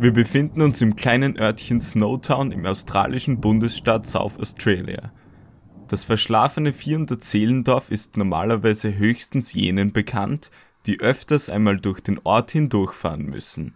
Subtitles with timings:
[0.00, 5.10] Wir befinden uns im kleinen Örtchen Snowtown im australischen Bundesstaat South Australia.
[5.88, 10.52] Das verschlafene 400 Seelendorf ist normalerweise höchstens jenen bekannt,
[10.86, 13.74] die öfters einmal durch den Ort hindurchfahren müssen.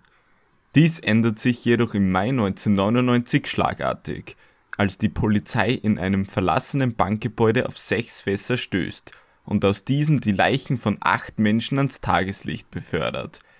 [0.77, 4.37] Dies ändert sich jedoch im Mai 1999 schlagartig,
[4.77, 9.11] als die Polizei in einem verlassenen Bankgebäude auf sechs Fässer stößt
[9.45, 13.41] und aus diesen die Leichen von acht Menschen ans Tageslicht befördert–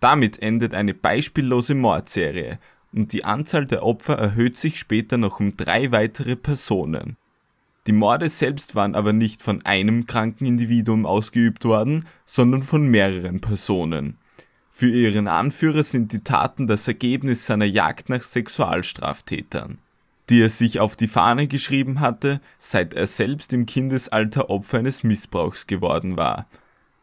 [0.00, 2.58] damit endet eine beispiellose Mordserie
[2.92, 7.16] und die Anzahl der Opfer erhöht sich später noch um drei weitere Personen.
[7.86, 13.40] Die Morde selbst waren aber nicht von einem kranken Individuum ausgeübt worden, sondern von mehreren
[13.40, 14.18] Personen.
[14.70, 19.78] Für ihren Anführer sind die Taten das Ergebnis seiner Jagd nach Sexualstraftätern,
[20.28, 25.02] die er sich auf die Fahne geschrieben hatte, seit er selbst im Kindesalter Opfer eines
[25.02, 26.46] Missbrauchs geworden war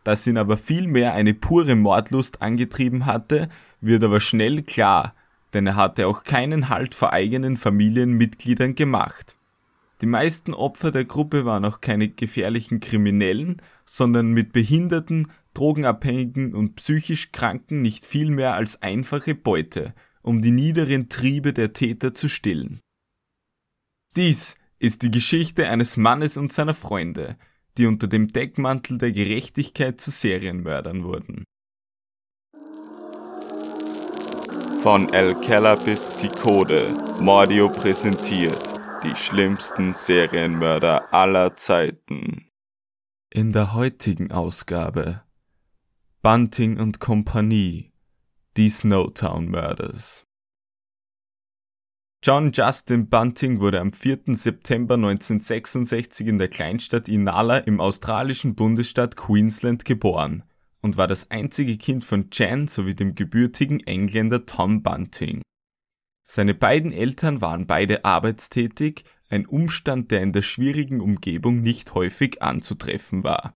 [0.05, 3.49] das ihn aber vielmehr eine pure Mordlust angetrieben hatte,
[3.81, 5.15] wird aber schnell klar,
[5.53, 9.35] denn er hatte auch keinen Halt vor eigenen Familienmitgliedern gemacht.
[10.01, 16.75] Die meisten Opfer der Gruppe waren auch keine gefährlichen Kriminellen, sondern mit Behinderten, Drogenabhängigen und
[16.75, 22.29] psychisch Kranken nicht viel mehr als einfache Beute, um die niederen Triebe der Täter zu
[22.29, 22.79] stillen.
[24.15, 27.37] Dies ist die Geschichte eines Mannes und seiner Freunde,
[27.77, 31.43] die unter dem Deckmantel der Gerechtigkeit zu Serienmördern wurden.
[34.81, 42.49] Von El Keller bis Zikode, Mordio präsentiert die schlimmsten Serienmörder aller Zeiten.
[43.31, 45.21] In der heutigen Ausgabe
[46.21, 47.91] Bunting und Kompanie,
[48.57, 50.24] die Snowtown Murders.
[52.27, 54.35] John Justin Bunting wurde am 4.
[54.35, 60.41] September 1966 in der Kleinstadt Inala im australischen Bundesstaat Queensland geboren
[60.81, 65.43] und war das einzige Kind von Jan sowie dem gebürtigen Engländer Tom Bunting.
[66.23, 72.41] Seine beiden Eltern waren beide arbeitstätig, ein Umstand, der in der schwierigen Umgebung nicht häufig
[72.41, 73.53] anzutreffen war.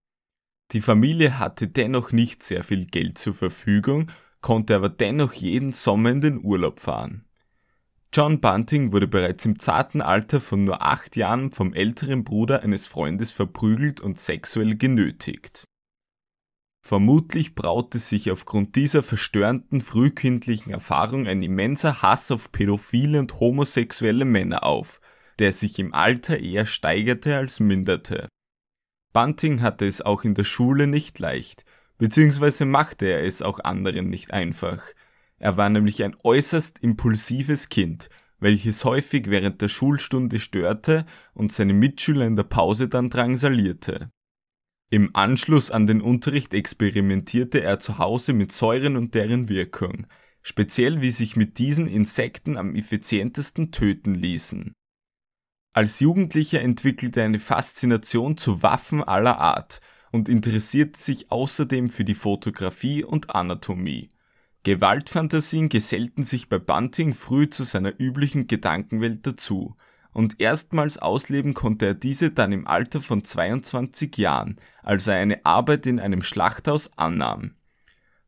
[0.74, 6.12] Die Familie hatte dennoch nicht sehr viel Geld zur Verfügung, konnte aber dennoch jeden Sommer
[6.12, 7.26] in den Urlaub fahren.
[8.12, 12.88] John Bunting wurde bereits im zarten Alter von nur acht Jahren vom älteren Bruder eines
[12.88, 15.64] Freundes verprügelt und sexuell genötigt.
[16.82, 24.26] Vermutlich braute sich aufgrund dieser verstörenden frühkindlichen Erfahrung ein immenser Hass auf pädophile und homosexuelle
[24.26, 25.02] Männer auf,
[25.38, 28.28] der sich im Alter eher steigerte als minderte.
[29.14, 31.64] Bunting hatte es auch in der Schule nicht leicht,
[32.00, 34.82] beziehungsweise machte er es auch anderen nicht einfach–
[35.40, 41.74] er war nämlich ein äußerst impulsives Kind, welches häufig während der Schulstunde störte und seine
[41.74, 44.12] Mitschüler in der Pause dann drangsalierte.
[44.92, 50.08] Im Anschluss an den Unterricht experimentierte er zu Hause mit Säuren und deren Wirkung,
[50.42, 54.74] speziell wie sich mit diesen Insekten am effizientesten töten ließen.
[55.74, 59.80] Als Jugendlicher entwickelte er eine Faszination zu Waffen aller Art
[60.12, 64.10] und interessierte sich außerdem für die Fotografie und Anatomie.
[64.64, 69.76] Gewaltfantasien gesellten sich bei Bunting früh zu seiner üblichen Gedankenwelt dazu,
[70.12, 75.46] und erstmals ausleben konnte er diese dann im Alter von 22 Jahren, als er eine
[75.46, 77.56] Arbeit in einem Schlachthaus annahm.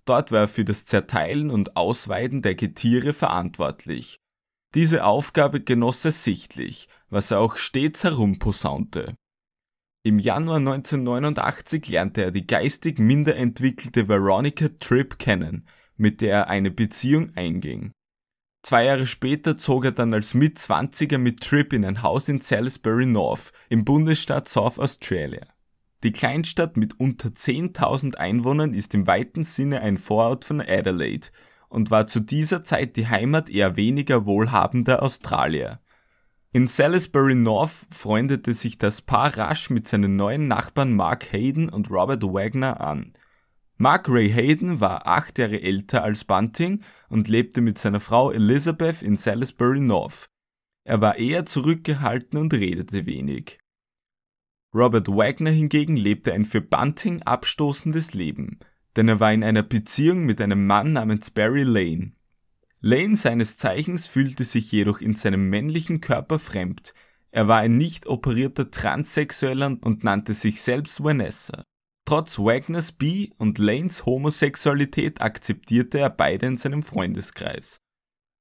[0.06, 4.20] Dort war er für das Zerteilen und Ausweiden der Getiere verantwortlich.
[4.74, 9.16] Diese Aufgabe genoss er sichtlich, was er auch stets herumposaunte.
[10.04, 15.66] Im Januar 1989 lernte er die geistig minder entwickelte Veronica Tripp kennen,
[16.02, 17.92] mit der er eine Beziehung einging.
[18.64, 23.06] Zwei Jahre später zog er dann als Mitzwanziger mit Tripp in ein Haus in Salisbury
[23.06, 25.48] North im Bundesstaat South Australia.
[26.04, 31.28] Die Kleinstadt mit unter 10.000 Einwohnern ist im weiten Sinne ein Vorort von Adelaide
[31.70, 35.80] und war zu dieser Zeit die Heimat eher weniger wohlhabender Australier.
[36.52, 41.90] In Salisbury North freundete sich das Paar rasch mit seinen neuen Nachbarn Mark Hayden und
[41.90, 43.14] Robert Wagner an,
[43.82, 49.02] Mark Ray Hayden war acht Jahre älter als Bunting und lebte mit seiner Frau Elizabeth
[49.02, 50.30] in Salisbury North.
[50.84, 53.58] Er war eher zurückgehalten und redete wenig.
[54.72, 58.60] Robert Wagner hingegen lebte ein für Bunting abstoßendes Leben,
[58.98, 62.12] denn er war in einer Beziehung mit einem Mann namens Barry Lane.
[62.82, 66.94] Lane seines Zeichens fühlte sich jedoch in seinem männlichen Körper fremd.
[67.32, 71.64] Er war ein nicht operierter Transsexueller und nannte sich selbst Vanessa.
[72.06, 77.78] Trotz Wagners Bi- und Lanes Homosexualität akzeptierte er beide in seinem Freundeskreis.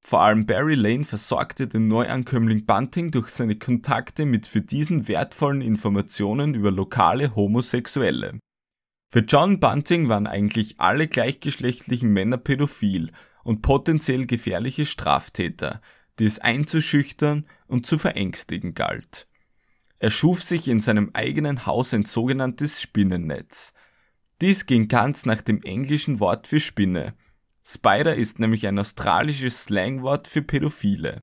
[0.02, 5.60] Vor allem Barry Lane versorgte den Neuankömmling Bunting durch seine Kontakte mit für diesen wertvollen
[5.60, 8.38] Informationen über lokale Homosexuelle.
[9.12, 13.12] Für John Bunting waren eigentlich alle gleichgeschlechtlichen Männer pädophil
[13.44, 15.80] und potenziell gefährliche Straftäter,
[16.18, 19.26] die es einzuschüchtern und zu verängstigen galt.
[20.00, 23.74] Er schuf sich in seinem eigenen Haus ein sogenanntes Spinnennetz.
[24.40, 27.14] Dies ging ganz nach dem englischen Wort für Spinne.
[27.62, 31.20] Spider ist nämlich ein australisches Slangwort für Pädophile.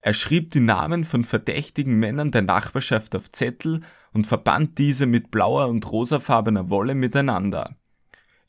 [0.00, 5.30] Er schrieb die Namen von verdächtigen Männern der Nachbarschaft auf Zettel und verband diese mit
[5.30, 7.76] blauer und rosafarbener Wolle miteinander.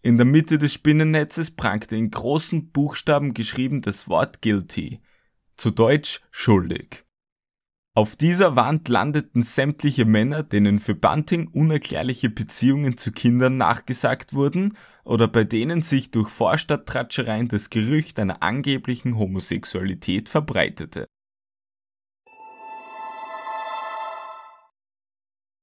[0.01, 5.00] In der Mitte des Spinnennetzes prangte in großen Buchstaben geschrieben das Wort guilty,
[5.57, 7.06] zu Deutsch schuldig.
[7.98, 14.78] Auf dieser Wand landeten sämtliche Männer, denen für Bunting unerklärliche Beziehungen zu Kindern nachgesagt wurden
[15.04, 21.08] oder bei denen sich durch Vorstadttratschereien das Gerücht einer angeblichen Homosexualität verbreitete.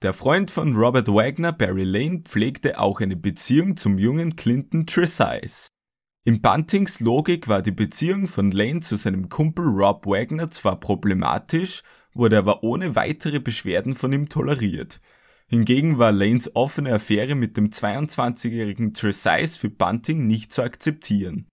[0.02, 5.68] Der Freund von Robert Wagner, Barry Lane, pflegte auch eine Beziehung zum jungen Clinton Tresize.
[6.26, 11.84] In Buntings Logik war die Beziehung von Lane zu seinem Kumpel Rob Wagner zwar problematisch,
[12.14, 15.00] wurde aber ohne weitere Beschwerden von ihm toleriert.
[15.46, 21.46] Hingegen war Lanes offene Affäre mit dem 22-jährigen Tresize für Bunting nicht zu akzeptieren.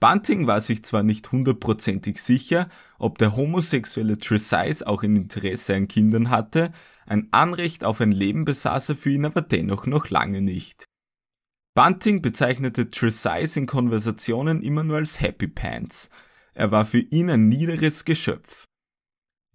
[0.00, 2.68] Bunting war sich zwar nicht hundertprozentig sicher,
[2.98, 6.72] ob der homosexuelle Tresize auch ein Interesse an Kindern hatte,
[7.06, 10.84] ein Anrecht auf ein Leben besaß er für ihn aber dennoch noch lange nicht.
[11.74, 16.08] Bunting bezeichnete Tresize in Konversationen immer nur als Happy Pants.
[16.54, 18.64] Er war für ihn ein niederes Geschöpf.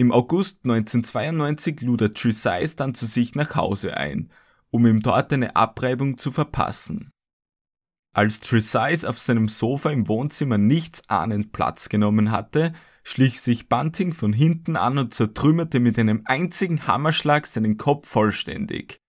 [0.01, 4.31] Im August 1992 lud er Tresize dann zu sich nach Hause ein,
[4.71, 7.11] um ihm dort eine Abreibung zu verpassen.
[8.13, 12.71] Als Tresize auf seinem Sofa im Wohnzimmer nichtsahnend Platz genommen hatte,
[13.03, 19.01] schlich sich Bunting von hinten an und zertrümmerte mit einem einzigen Hammerschlag seinen Kopf vollständig.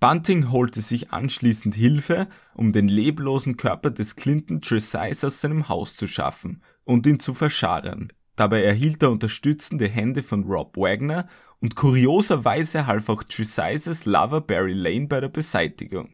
[0.00, 5.94] Bunting holte sich anschließend Hilfe, um den leblosen Körper des Clinton Tresize aus seinem Haus
[5.94, 8.12] zu schaffen und ihn zu verscharren.
[8.36, 11.26] Dabei erhielt er unterstützende Hände von Rob Wagner
[11.60, 16.12] und kurioserweise half auch Tresises Lover Barry Lane bei der Beseitigung.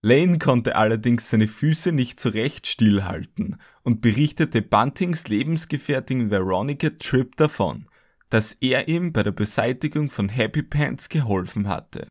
[0.00, 7.86] Lane konnte allerdings seine Füße nicht zurecht stillhalten und berichtete Buntings Lebensgefährtin Veronica Tripp davon,
[8.28, 12.06] dass er ihm bei der Beseitigung von Happy Pants geholfen hatte.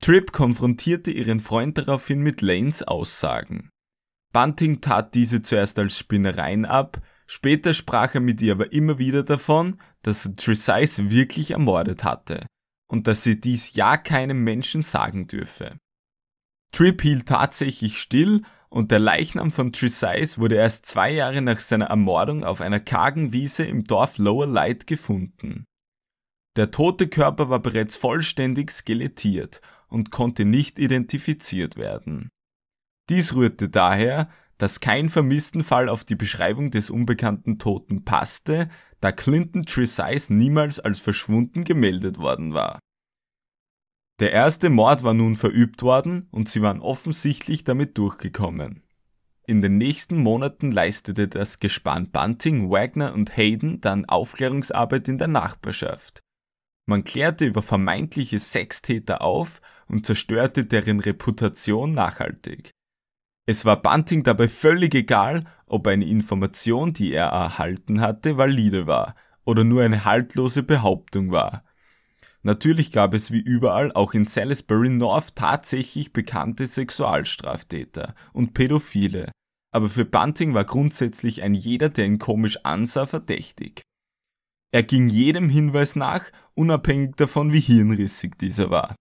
[0.00, 3.68] Tripp konfrontierte ihren Freund daraufhin mit Lanes Aussagen.
[4.32, 9.22] Bunting tat diese zuerst als Spinnereien ab, Später sprach er mit ihr aber immer wieder
[9.22, 12.46] davon, dass er Tresize wirklich ermordet hatte
[12.90, 15.78] und dass sie dies ja keinem Menschen sagen dürfe.
[16.72, 21.86] Tripp hielt tatsächlich still und der Leichnam von Tresize wurde erst zwei Jahre nach seiner
[21.86, 25.64] Ermordung auf einer kargen Wiese im Dorf Lower Light gefunden.
[26.56, 32.30] Der tote Körper war bereits vollständig skelettiert und konnte nicht identifiziert werden.
[33.08, 34.28] Dies rührte daher,
[34.58, 38.68] dass kein Vermisstenfall auf die Beschreibung des unbekannten Toten passte,
[39.00, 42.80] da Clinton Tresize niemals als verschwunden gemeldet worden war.
[44.20, 48.82] Der erste Mord war nun verübt worden und sie waren offensichtlich damit durchgekommen.
[49.46, 55.28] In den nächsten Monaten leistete das Gespann Bunting, Wagner und Hayden dann Aufklärungsarbeit in der
[55.28, 56.20] Nachbarschaft.
[56.86, 62.72] Man klärte über vermeintliche Sextäter auf und zerstörte deren Reputation nachhaltig.
[63.50, 69.14] Es war Bunting dabei völlig egal, ob eine Information, die er erhalten hatte, valide war
[69.46, 71.64] oder nur eine haltlose Behauptung war.
[72.42, 79.32] Natürlich gab es wie überall auch in Salisbury North tatsächlich bekannte Sexualstraftäter und Pädophile,
[79.70, 83.80] aber für Bunting war grundsätzlich ein jeder, der ihn komisch ansah, verdächtig.
[84.72, 88.94] Er ging jedem Hinweis nach, unabhängig davon, wie hirnrissig dieser war.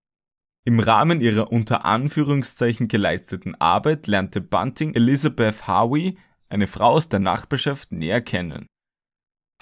[0.67, 6.17] Im Rahmen ihrer unter Anführungszeichen geleisteten Arbeit lernte Bunting Elizabeth Howie,
[6.49, 8.67] eine Frau aus der Nachbarschaft, näher kennen.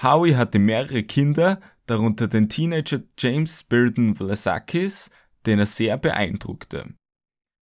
[0.02, 5.12] Howie hatte mehrere Kinder, darunter den Teenager James Spiriton Vlasakis,
[5.46, 6.96] den er sehr beeindruckte.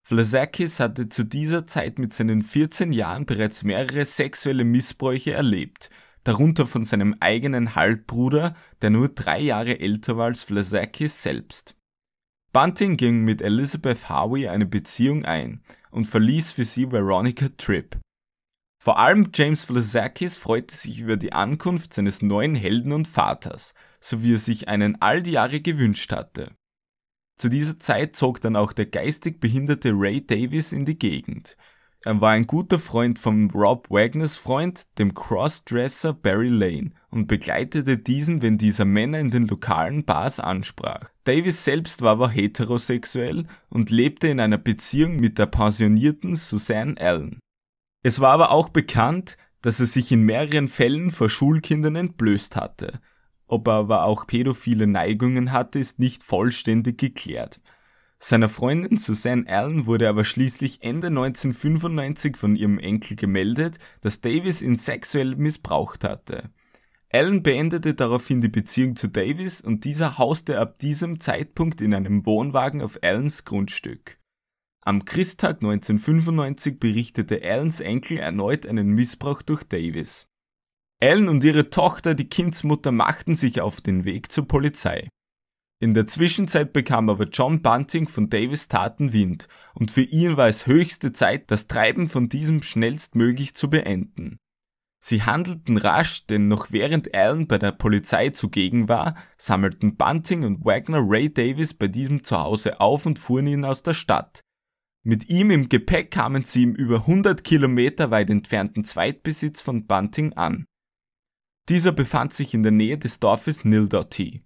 [0.08, 5.90] Vlasakis hatte zu dieser Zeit mit seinen 14 Jahren bereits mehrere sexuelle Missbräuche erlebt,
[6.24, 11.76] darunter von seinem eigenen Halbbruder, der nur drei Jahre älter war als Vlasakis selbst.
[12.54, 17.98] Bunting ging mit Elizabeth Howie eine Beziehung ein und verließ für sie Veronica Tripp.
[18.80, 24.22] Vor allem James Vlasakis freute sich über die Ankunft seines neuen Helden und Vaters, so
[24.22, 26.52] wie er sich einen all die Jahre gewünscht hatte.
[27.40, 31.58] Zu dieser Zeit zog dann auch der geistig behinderte Ray Davis in die Gegend.
[32.06, 37.98] Er war ein guter Freund von Rob Wagners Freund, dem Crossdresser Barry Lane, und begleitete
[37.98, 41.10] diesen, wenn dieser Männer in den lokalen Bars ansprach.
[41.24, 47.40] Davis selbst war aber heterosexuell und lebte in einer Beziehung mit der pensionierten Suzanne Allen.
[48.04, 53.00] Es war aber auch bekannt, dass er sich in mehreren Fällen vor Schulkindern entblößt hatte.
[53.48, 57.62] Ob er aber auch pädophile Neigungen hatte, ist nicht vollständig geklärt.
[58.26, 64.62] Seiner Freundin Suzanne Allen wurde aber schließlich Ende 1995 von ihrem Enkel gemeldet, dass Davis
[64.62, 66.50] ihn sexuell missbraucht hatte.
[67.12, 72.26] Allen beendete daraufhin die Beziehung zu Davis und dieser hauste ab diesem Zeitpunkt in einem
[72.26, 74.20] Wohnwagen auf Allens Grundstück.
[74.86, 80.30] Am Christtag 1995 berichtete Allens Enkel erneut einen Missbrauch durch Davis.
[81.02, 85.10] Allen und ihre Tochter, die Kindsmutter, machten sich auf den Weg zur Polizei.
[85.84, 90.48] In der Zwischenzeit bekam aber John Bunting von Davis Taten Wind und für ihn war
[90.48, 94.38] es höchste Zeit, das Treiben von diesem schnellstmöglich zu beenden.
[95.04, 100.64] Sie handelten rasch, denn noch während Allen bei der Polizei zugegen war, sammelten Bunting und
[100.64, 104.40] Wagner Ray Davis bei diesem Zuhause auf und fuhren ihn aus der Stadt.
[105.04, 110.32] Mit ihm im Gepäck kamen sie im über 100 Kilometer weit entfernten Zweitbesitz von Bunting
[110.32, 110.64] an.
[111.68, 114.40] Dieser befand sich in der Nähe des Dorfes Nildotty.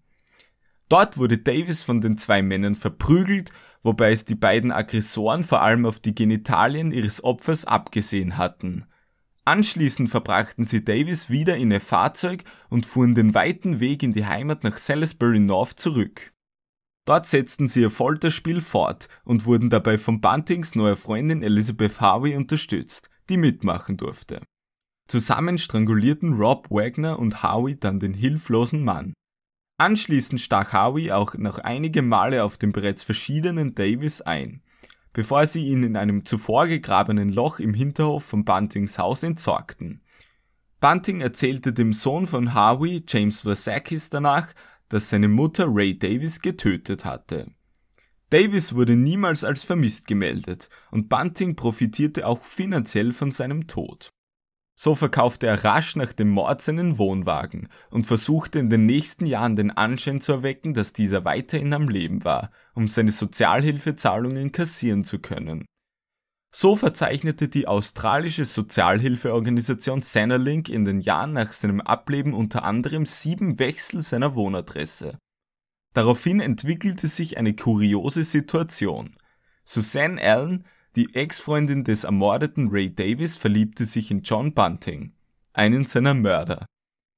[0.89, 3.51] Dort wurde Davis von den zwei Männern verprügelt,
[3.83, 8.85] wobei es die beiden Aggressoren vor allem auf die Genitalien ihres Opfers abgesehen hatten.
[9.45, 14.25] Anschließend verbrachten sie Davis wieder in ihr Fahrzeug und fuhren den weiten Weg in die
[14.25, 16.33] Heimat nach Salisbury North zurück.
[17.05, 22.35] Dort setzten sie ihr Folterspiel fort und wurden dabei von Buntings neuer Freundin Elizabeth Harvey
[22.35, 24.41] unterstützt, die mitmachen durfte.
[25.07, 29.13] Zusammen strangulierten Rob Wagner und Harvey dann den hilflosen Mann.
[29.77, 34.63] Anschließend stach Howie auch noch einige Male auf den bereits verschiedenen Davis ein,
[35.13, 40.01] bevor sie ihn in einem zuvor gegrabenen Loch im Hinterhof von Buntings Haus entsorgten.
[40.79, 44.47] Bunting erzählte dem Sohn von Howie, James Versakis, danach,
[44.89, 47.51] dass seine Mutter Ray Davis getötet hatte.
[48.29, 54.11] Davis wurde niemals als vermisst gemeldet und Bunting profitierte auch finanziell von seinem Tod.
[54.79, 59.55] So verkaufte er rasch nach dem Mord seinen Wohnwagen und versuchte in den nächsten Jahren
[59.55, 65.17] den Anschein zu erwecken, dass dieser weiterhin am Leben war, um seine Sozialhilfezahlungen kassieren zu
[65.17, 65.65] können.
[66.53, 73.57] So verzeichnete die australische Sozialhilfeorganisation Centrelink in den Jahren nach seinem Ableben unter anderem sieben
[73.57, 75.17] Wechsel seiner Wohnadresse.
[75.93, 79.17] Daraufhin entwickelte sich eine kuriose Situation.
[79.63, 80.65] Suzanne Allen
[80.97, 85.13] die Ex-Freundin des ermordeten Ray Davis verliebte sich in John Bunting,
[85.53, 86.65] einen seiner Mörder.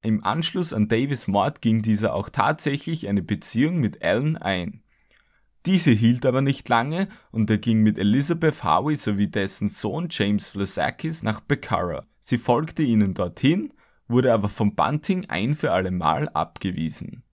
[0.02, 4.84] Im Anschluss an Davis Mord ging dieser auch tatsächlich eine Beziehung mit Allen ein.
[5.66, 10.50] Diese hielt aber nicht lange und er ging mit Elizabeth Howie sowie dessen Sohn James
[10.50, 12.06] Vlasakis nach Becara.
[12.20, 13.74] Sie folgte ihnen dorthin,
[14.10, 17.24] wurde aber von Bunting ein für alle Mal abgewiesen.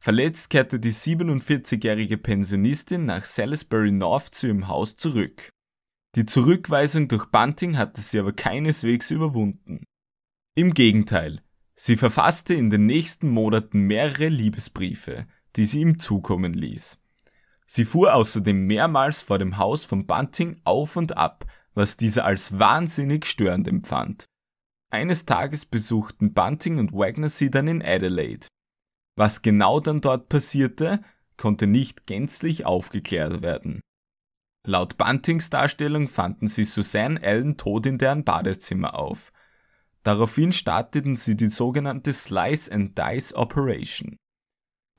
[0.00, 5.52] Verletzt kehrte die 47-jährige Pensionistin nach Salisbury North zu ihrem Haus zurück.
[6.18, 9.84] Die Zurückweisung durch Bunting hatte sie aber keineswegs überwunden.
[10.56, 11.42] Im Gegenteil,
[11.76, 16.98] sie verfasste in den nächsten Monaten mehrere Liebesbriefe, die sie ihm zukommen ließ.
[17.68, 22.58] Sie fuhr außerdem mehrmals vor dem Haus von Bunting auf und ab, was dieser als
[22.58, 24.24] wahnsinnig störend empfand.
[24.90, 28.48] Eines Tages besuchten Bunting und Wagner sie dann in Adelaide.
[29.14, 31.00] Was genau dann dort passierte,
[31.36, 33.82] konnte nicht gänzlich aufgeklärt werden.
[34.68, 39.32] Laut Buntings Darstellung fanden sie Suzanne Allen tot in deren Badezimmer auf.
[40.02, 44.18] Daraufhin starteten sie die sogenannte Slice and Dice Operation.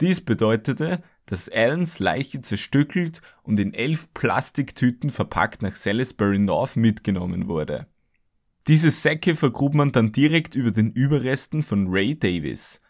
[0.01, 7.47] Dies bedeutete, dass Allens Leiche zerstückelt und in elf Plastiktüten verpackt nach Salisbury North mitgenommen
[7.47, 7.85] wurde.
[8.65, 12.81] Diese Säcke vergrub man dann direkt über den Überresten von Ray Davis.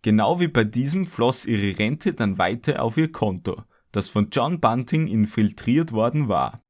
[0.00, 4.60] Genau wie bei diesem floss ihre Rente dann weiter auf ihr Konto, das von John
[4.60, 6.62] Bunting infiltriert worden war.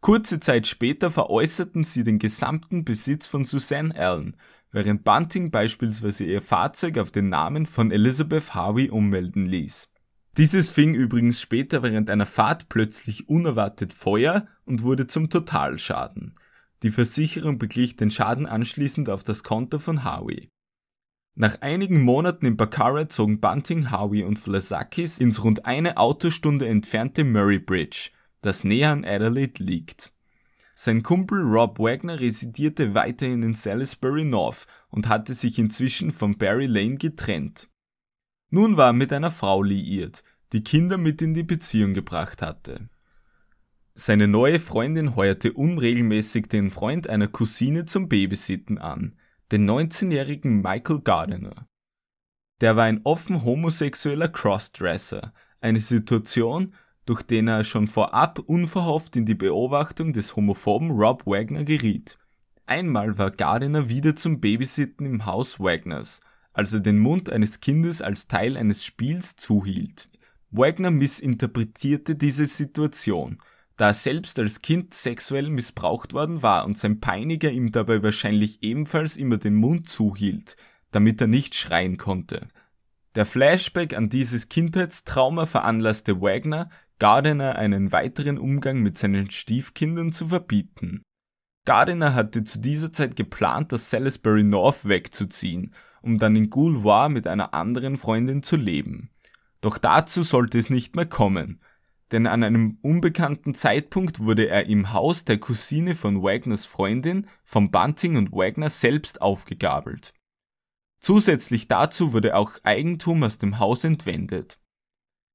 [0.00, 4.36] Kurze Zeit später veräußerten sie den gesamten Besitz von Suzanne Allen,
[4.72, 9.88] während Bunting beispielsweise ihr Fahrzeug auf den Namen von Elizabeth Harvey ummelden ließ.
[10.36, 16.36] Dieses fing übrigens später während einer Fahrt plötzlich unerwartet Feuer und wurde zum Totalschaden.
[16.82, 20.48] Die Versicherung beglich den Schaden anschließend auf das Konto von Harvey.
[21.34, 27.24] Nach einigen Monaten in Baccara zogen Bunting, Howie und Vlasakis ins rund eine Autostunde entfernte
[27.24, 28.10] Murray Bridge,
[28.42, 30.12] das näher an Adelaide liegt.
[30.74, 36.66] Sein Kumpel Rob Wagner residierte weiterhin in Salisbury North und hatte sich inzwischen von Barry
[36.66, 37.68] Lane getrennt.
[38.48, 42.88] Nun war er mit einer Frau liiert, die Kinder mit in die Beziehung gebracht hatte.
[43.94, 49.14] Seine neue Freundin heuerte unregelmäßig den Freund einer Cousine zum Babysitten an,
[49.52, 51.66] den 19-jährigen Michael Gardiner.
[52.60, 56.74] Der war ein offen homosexueller Crossdresser, eine Situation,
[57.06, 62.18] durch den er schon vorab unverhofft in die Beobachtung des homophoben Rob Wagner geriet.
[62.66, 66.20] Einmal war Gardiner wieder zum Babysitten im Haus Wagners,
[66.52, 70.08] als er den Mund eines Kindes als Teil eines Spiels zuhielt.
[70.52, 73.38] Wagner missinterpretierte diese Situation,
[73.80, 78.62] da er selbst als Kind sexuell missbraucht worden war und sein Peiniger ihm dabei wahrscheinlich
[78.62, 80.56] ebenfalls immer den Mund zuhielt,
[80.90, 82.48] damit er nicht schreien konnte.
[83.14, 86.68] Der Flashback an dieses Kindheitstrauma veranlasste Wagner,
[86.98, 91.00] Gardiner einen weiteren Umgang mit seinen Stiefkindern zu verbieten.
[91.64, 97.26] Gardiner hatte zu dieser Zeit geplant, aus Salisbury North wegzuziehen, um dann in Gouloir mit
[97.26, 99.08] einer anderen Freundin zu leben.
[99.62, 101.62] Doch dazu sollte es nicht mehr kommen,
[102.12, 107.70] denn an einem unbekannten Zeitpunkt wurde er im Haus der Cousine von Wagners Freundin, von
[107.70, 110.12] Bunting und Wagner selbst aufgegabelt.
[111.00, 114.58] Zusätzlich dazu wurde auch Eigentum aus dem Haus entwendet.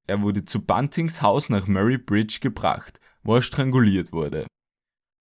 [0.07, 4.45] Er wurde zu Buntings Haus nach Murray Bridge gebracht, wo er stranguliert wurde.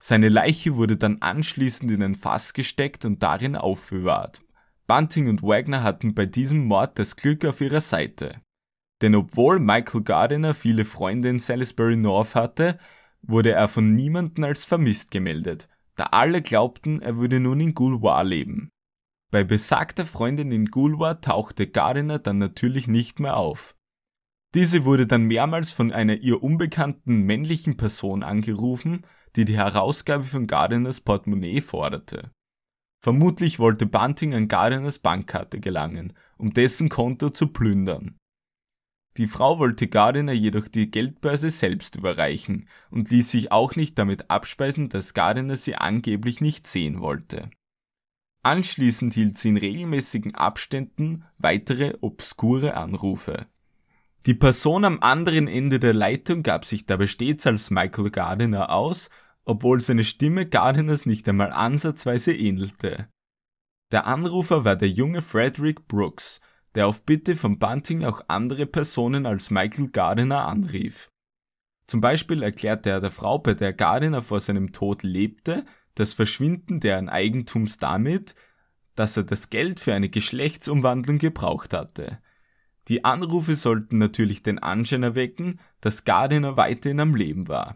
[0.02, 4.42] Seine Leiche wurde dann anschließend in ein Fass gesteckt und darin aufbewahrt.
[4.86, 8.42] Bunting und Wagner hatten bei diesem Mord das Glück auf ihrer Seite.
[9.04, 12.80] Denn obwohl Michael Gardiner viele Freunde in Salisbury North hatte,
[13.22, 15.68] wurde er von niemandem als vermisst gemeldet,
[15.98, 18.70] da alle glaubten, er würde nun in Gouloir leben.
[19.30, 23.76] Bei besagter Freundin in Gouloir tauchte Gardiner dann natürlich nicht mehr auf.
[24.56, 29.06] Diese wurde dann mehrmals von einer ihr unbekannten männlichen Person angerufen,
[29.36, 32.32] die die Herausgabe von Gardiners Portemonnaie forderte.
[33.04, 38.16] Vermutlich wollte Bunting an Gardiners Bankkarte gelangen, um dessen Konto zu plündern.
[39.18, 44.30] Die Frau wollte Gardiner jedoch die Geldbörse selbst überreichen und ließ sich auch nicht damit
[44.32, 47.52] abspeisen, dass Gardiner sie angeblich nicht sehen wollte.
[48.42, 53.46] Anschließend hielt sie in regelmäßigen Abständen weitere obskure Anrufe.
[54.26, 59.10] Die Person am anderen Ende der Leitung gab sich dabei stets als Michael Gardiner aus
[59.46, 63.10] obwohl seine Stimme Gardiners nicht einmal ansatzweise ähnelte.
[63.92, 66.40] Der Anrufer war der junge Frederick Brooks,
[66.76, 71.10] der auf Bitte von Bunting auch andere Personen als Michael Gardiner anrief.
[71.88, 76.80] Zum Beispiel erklärte er der Frau, bei der Gardiner vor seinem Tod lebte, das Verschwinden
[76.80, 78.36] deren Eigentums damit,
[78.96, 82.20] dass er das Geld für eine Geschlechtsumwandlung gebraucht hatte.
[82.88, 87.76] Die Anrufe sollten natürlich den Anschein erwecken, dass Gardiner weiterhin am Leben war.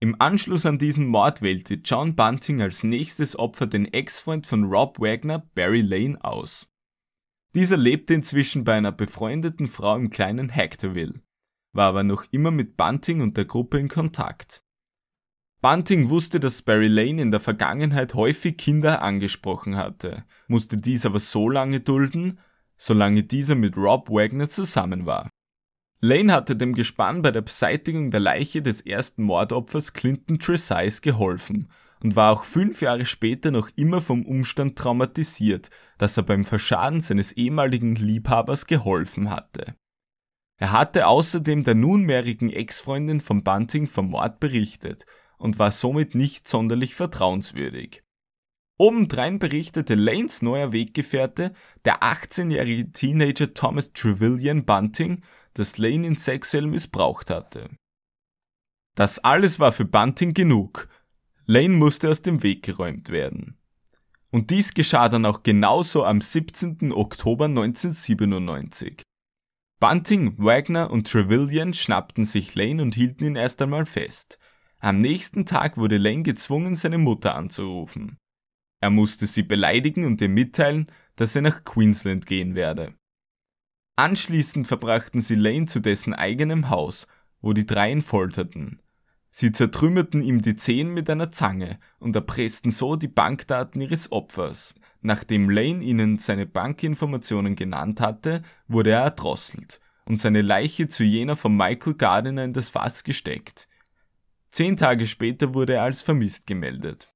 [0.00, 4.98] Im Anschluss an diesen Mord wählte John Bunting als nächstes Opfer den Ex-Freund von Rob
[5.00, 6.66] Wagner, Barry Lane, aus.
[7.54, 11.22] Dieser lebte inzwischen bei einer befreundeten Frau im kleinen Hectorville,
[11.72, 14.60] war aber noch immer mit Bunting und der Gruppe in Kontakt.
[15.60, 21.20] Bunting wusste, dass Barry Lane in der Vergangenheit häufig Kinder angesprochen hatte, musste dies aber
[21.20, 22.40] so lange dulden,
[22.76, 25.30] solange dieser mit Rob Wagner zusammen war.
[26.00, 31.68] Lane hatte dem Gespann bei der Beseitigung der Leiche des ersten Mordopfers Clinton Tresize geholfen
[32.04, 37.00] und war auch fünf Jahre später noch immer vom Umstand traumatisiert, dass er beim Verschaden
[37.00, 39.74] seines ehemaligen Liebhabers geholfen hatte.
[40.60, 45.06] Er hatte außerdem der nunmehrigen Ex-Freundin von Bunting vom Mord berichtet
[45.38, 48.02] und war somit nicht sonderlich vertrauenswürdig.
[48.76, 51.54] Obendrein berichtete Lanes neuer Weggefährte,
[51.86, 55.22] der 18-jährige Teenager Thomas Trevelyan Bunting,
[55.54, 57.70] dass Lane ihn sexuell missbraucht hatte.
[58.94, 60.88] Das alles war für Bunting genug.
[61.46, 63.58] Lane musste aus dem Weg geräumt werden.
[64.30, 66.90] Und dies geschah dann auch genauso am 17.
[66.92, 69.02] Oktober 1997.
[69.78, 74.38] Bunting, Wagner und Trevelyan schnappten sich Lane und hielten ihn erst einmal fest.
[74.78, 78.16] Am nächsten Tag wurde Lane gezwungen, seine Mutter anzurufen.
[78.80, 82.94] Er musste sie beleidigen und ihr mitteilen, dass er nach Queensland gehen werde.
[83.96, 87.06] Anschließend verbrachten sie Lane zu dessen eigenem Haus,
[87.40, 88.80] wo die drei ihn folterten.
[89.36, 94.76] Sie zertrümmerten ihm die Zehen mit einer Zange und erpressten so die Bankdaten ihres Opfers.
[95.00, 101.34] Nachdem Lane ihnen seine Bankinformationen genannt hatte, wurde er erdrosselt und seine Leiche zu jener
[101.34, 103.66] von Michael Gardiner in das Fass gesteckt.
[104.52, 107.12] Zehn Tage später wurde er als vermisst gemeldet.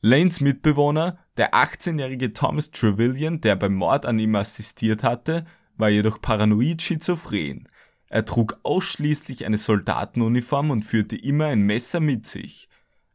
[0.00, 5.44] Lanes Mitbewohner, der 18-jährige Thomas Trevelyan, der beim Mord an ihm assistiert hatte,
[5.76, 7.68] war jedoch paranoid schizophren.
[8.16, 12.66] Er trug ausschließlich eine Soldatenuniform und führte immer ein Messer mit sich.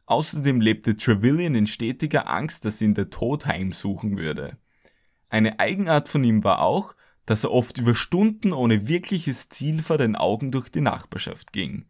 [0.06, 4.58] Außerdem lebte Trevelyan in stetiger Angst, dass ihn der Tod heimsuchen würde.
[5.28, 6.94] Eine Eigenart von ihm war auch,
[7.26, 11.86] dass er oft über Stunden ohne wirkliches Ziel vor den Augen durch die Nachbarschaft ging.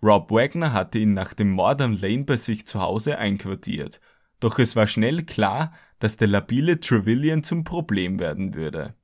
[0.00, 4.00] Rob Wagner hatte ihn nach dem Mord an Lane bei sich zu Hause einquartiert,
[4.38, 8.94] doch es war schnell klar, dass der labile Trevelyan zum Problem werden würde.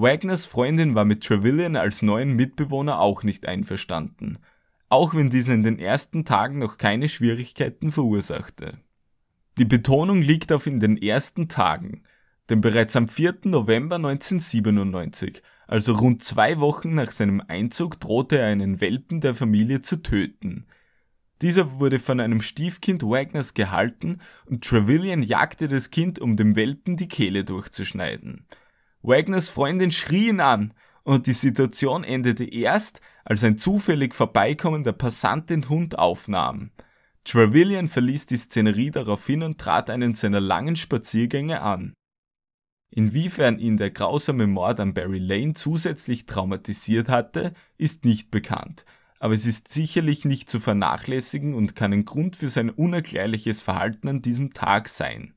[0.00, 4.38] Wagners Freundin war mit Trevelyan als neuen Mitbewohner auch nicht einverstanden,
[4.88, 8.78] auch wenn dieser in den ersten Tagen noch keine Schwierigkeiten verursachte.
[9.58, 12.04] Die Betonung liegt auf in den ersten Tagen,
[12.48, 13.38] denn bereits am 4.
[13.46, 19.82] November 1997, also rund zwei Wochen nach seinem Einzug, drohte er einen Welpen der Familie
[19.82, 20.66] zu töten.
[21.42, 26.96] Dieser wurde von einem Stiefkind Wagners gehalten und Trevelyan jagte das Kind, um dem Welpen
[26.96, 28.46] die Kehle durchzuschneiden.
[29.02, 35.50] Wagners Freundin schrie ihn an und die Situation endete erst, als ein zufällig vorbeikommender Passant
[35.50, 36.70] den Hund aufnahm.
[37.24, 41.94] Trevelyan verließ die Szenerie daraufhin und trat einen seiner langen Spaziergänge an.
[42.90, 48.86] Inwiefern ihn der grausame Mord an Barry Lane zusätzlich traumatisiert hatte, ist nicht bekannt,
[49.20, 54.08] aber es ist sicherlich nicht zu vernachlässigen und kann ein Grund für sein unerklärliches Verhalten
[54.08, 55.34] an diesem Tag sein.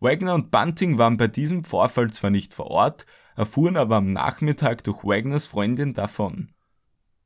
[0.00, 4.82] Wagner und Bunting waren bei diesem Vorfall zwar nicht vor Ort, erfuhren aber am Nachmittag
[4.84, 6.52] durch Wagners Freundin davon.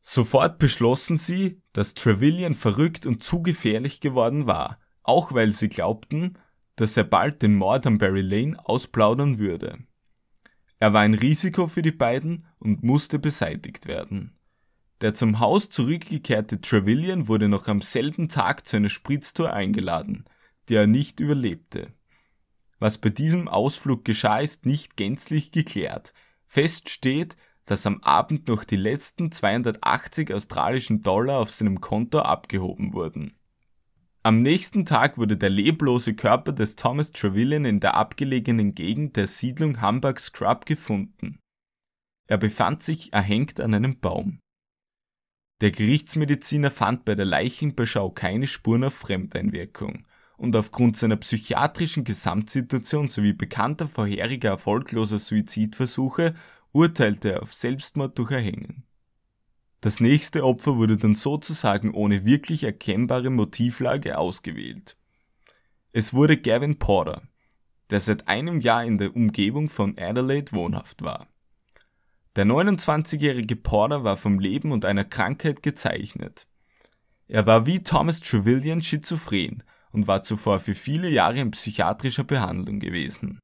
[0.00, 6.34] Sofort beschlossen sie, dass Trevelyan verrückt und zu gefährlich geworden war, auch weil sie glaubten,
[6.76, 9.78] dass er bald den Mord an Barry Lane ausplaudern würde.
[10.80, 14.36] Er war ein Risiko für die beiden und musste beseitigt werden.
[15.00, 20.24] Der zum Haus zurückgekehrte Trevelyan wurde noch am selben Tag zu einer Spritztour eingeladen,
[20.68, 21.92] die er nicht überlebte.
[22.84, 26.12] Was bei diesem Ausflug geschah, ist nicht gänzlich geklärt.
[26.44, 32.92] Fest steht, dass am Abend noch die letzten 280 australischen Dollar auf seinem Konto abgehoben
[32.92, 33.38] wurden.
[34.22, 39.28] Am nächsten Tag wurde der leblose Körper des Thomas Trevelyan in der abgelegenen Gegend der
[39.28, 41.38] Siedlung Hamburg Scrub gefunden.
[42.26, 44.40] Er befand sich erhängt an einem Baum.
[45.62, 50.04] Der Gerichtsmediziner fand bei der Leichenbeschau keine Spuren auf Fremdeinwirkung
[50.36, 56.34] und aufgrund seiner psychiatrischen Gesamtsituation sowie bekannter vorheriger erfolgloser Suizidversuche
[56.72, 58.84] urteilte er auf Selbstmord durch Erhängen.
[59.80, 64.96] Das nächste Opfer wurde dann sozusagen ohne wirklich erkennbare Motivlage ausgewählt.
[65.92, 67.22] Es wurde Gavin Porter,
[67.90, 71.28] der seit einem Jahr in der Umgebung von Adelaide wohnhaft war.
[72.34, 76.48] Der 29-jährige Porter war vom Leben und einer Krankheit gezeichnet.
[77.28, 79.62] Er war wie Thomas Trevelyan schizophren
[79.94, 83.38] und war zuvor für viele Jahre in psychiatrischer Behandlung gewesen.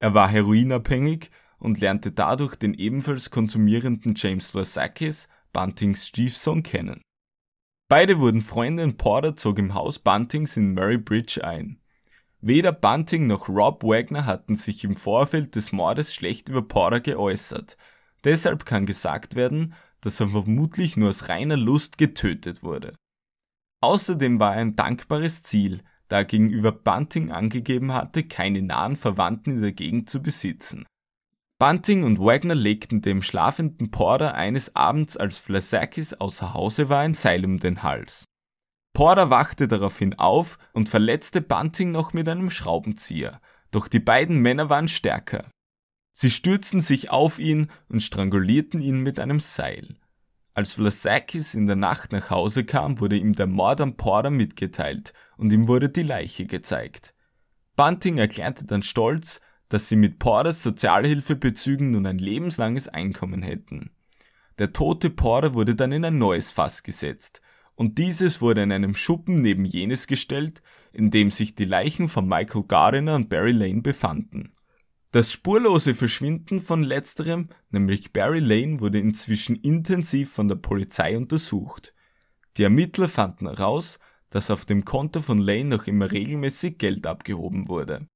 [0.00, 7.02] Er war heroinabhängig und lernte dadurch den ebenfalls konsumierenden James Varsakis Buntings Stiefsohn kennen.
[7.88, 11.80] Beide wurden Freunde und Porter zog im Haus Buntings in Murray Bridge ein.
[12.40, 17.76] Weder Bunting noch Rob Wagner hatten sich im Vorfeld des Mordes schlecht über Porter geäußert.
[18.24, 22.94] Deshalb kann gesagt werden, dass er vermutlich nur aus reiner Lust getötet wurde.
[23.80, 29.50] Außerdem war er ein dankbares Ziel, da er gegenüber Bunting angegeben hatte, keine nahen Verwandten
[29.50, 30.86] in der Gegend zu besitzen.
[31.60, 37.14] Bunting und Wagner legten dem schlafenden Porter eines Abends, als Flasakis außer Hause war, ein
[37.14, 38.26] Seil um den Hals.
[38.94, 44.70] Porter wachte daraufhin auf und verletzte Bunting noch mit einem Schraubenzieher, doch die beiden Männer
[44.70, 45.50] waren stärker.
[46.12, 49.96] Sie stürzten sich auf ihn und strangulierten ihn mit einem Seil.
[50.58, 55.12] Als Vlasakis in der Nacht nach Hause kam, wurde ihm der Mord an Porter mitgeteilt
[55.36, 57.14] und ihm wurde die Leiche gezeigt.
[57.76, 63.92] Bunting erklärte dann stolz, dass sie mit Porters Sozialhilfebezügen nun ein lebenslanges Einkommen hätten.
[64.58, 67.40] Der tote Porter wurde dann in ein neues Fass gesetzt,
[67.76, 70.60] und dieses wurde in einem Schuppen neben jenes gestellt,
[70.92, 74.52] in dem sich die Leichen von Michael Gardiner und Barry Lane befanden.
[75.10, 81.94] Das spurlose Verschwinden von letzterem, nämlich Barry Lane, wurde inzwischen intensiv von der Polizei untersucht.
[82.58, 87.68] Die Ermittler fanden heraus, dass auf dem Konto von Lane noch immer regelmäßig Geld abgehoben
[87.68, 88.06] wurde.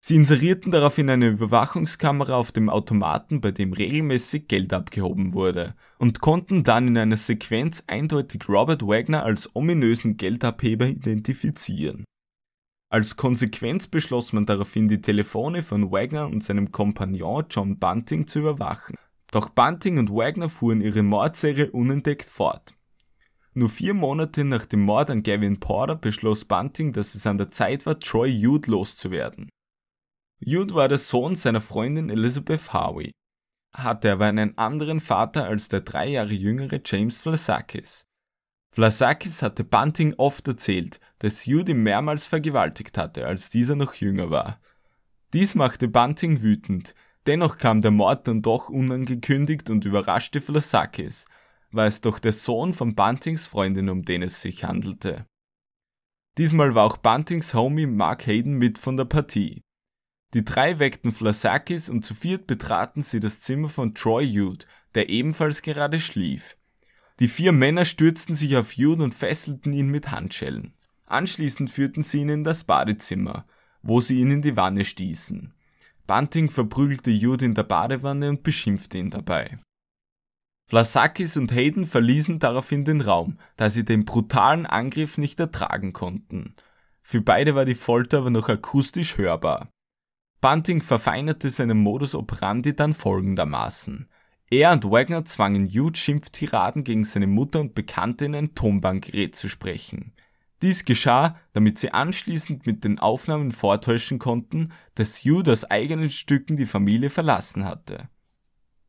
[0.00, 6.20] Sie inserierten daraufhin eine Überwachungskamera auf dem Automaten, bei dem regelmäßig Geld abgehoben wurde, und
[6.20, 12.04] konnten dann in einer Sequenz eindeutig Robert Wagner als ominösen Geldabheber identifizieren.
[12.96, 18.38] Als Konsequenz beschloss man daraufhin, die Telefone von Wagner und seinem Kompagnon John Bunting zu
[18.38, 18.96] überwachen.
[19.30, 22.74] Doch Bunting und Wagner fuhren ihre Mordserie unentdeckt fort.
[23.52, 27.50] Nur vier Monate nach dem Mord an Gavin Porter beschloss Bunting, dass es an der
[27.50, 29.50] Zeit war, Troy Jude loszuwerden.
[30.40, 33.12] Jude war der Sohn seiner Freundin Elizabeth Harvey,
[33.74, 38.06] hatte aber einen anderen Vater als der drei Jahre jüngere James Vlasakis.
[38.70, 44.30] Vlasakis hatte Bunting oft erzählt, dass Jude ihn mehrmals vergewaltigt hatte, als dieser noch jünger
[44.30, 44.60] war.
[45.32, 46.94] Dies machte Bunting wütend,
[47.26, 51.26] dennoch kam der Mord dann doch unangekündigt und überraschte Vlasakis,
[51.70, 55.26] war es doch der Sohn von Buntings Freundin, um den es sich handelte.
[56.38, 59.62] Diesmal war auch Buntings Homie Mark Hayden mit von der Partie.
[60.34, 65.08] Die drei weckten Flasakis und zu viert betraten sie das Zimmer von Troy Jude, der
[65.08, 66.56] ebenfalls gerade schlief.
[67.20, 70.75] Die vier Männer stürzten sich auf Jude und fesselten ihn mit Handschellen.
[71.06, 73.46] Anschließend führten sie ihn in das Badezimmer,
[73.82, 75.54] wo sie ihn in die Wanne stießen.
[76.06, 79.58] Bunting verprügelte Jude in der Badewanne und beschimpfte ihn dabei.
[80.68, 86.54] Vlasakis und Hayden verließen daraufhin den Raum, da sie den brutalen Angriff nicht ertragen konnten.
[87.02, 89.68] Für beide war die Folter aber noch akustisch hörbar.
[90.40, 94.08] Bunting verfeinerte seinen Modus operandi dann folgendermaßen.
[94.50, 99.48] Er und Wagner zwangen Jude Schimpftiraden gegen seine Mutter und Bekannte in ein Tonbandgerät zu
[99.48, 100.12] sprechen.
[100.62, 106.56] Dies geschah, damit sie anschließend mit den Aufnahmen vortäuschen konnten, dass Jude aus eigenen Stücken
[106.56, 108.08] die Familie verlassen hatte.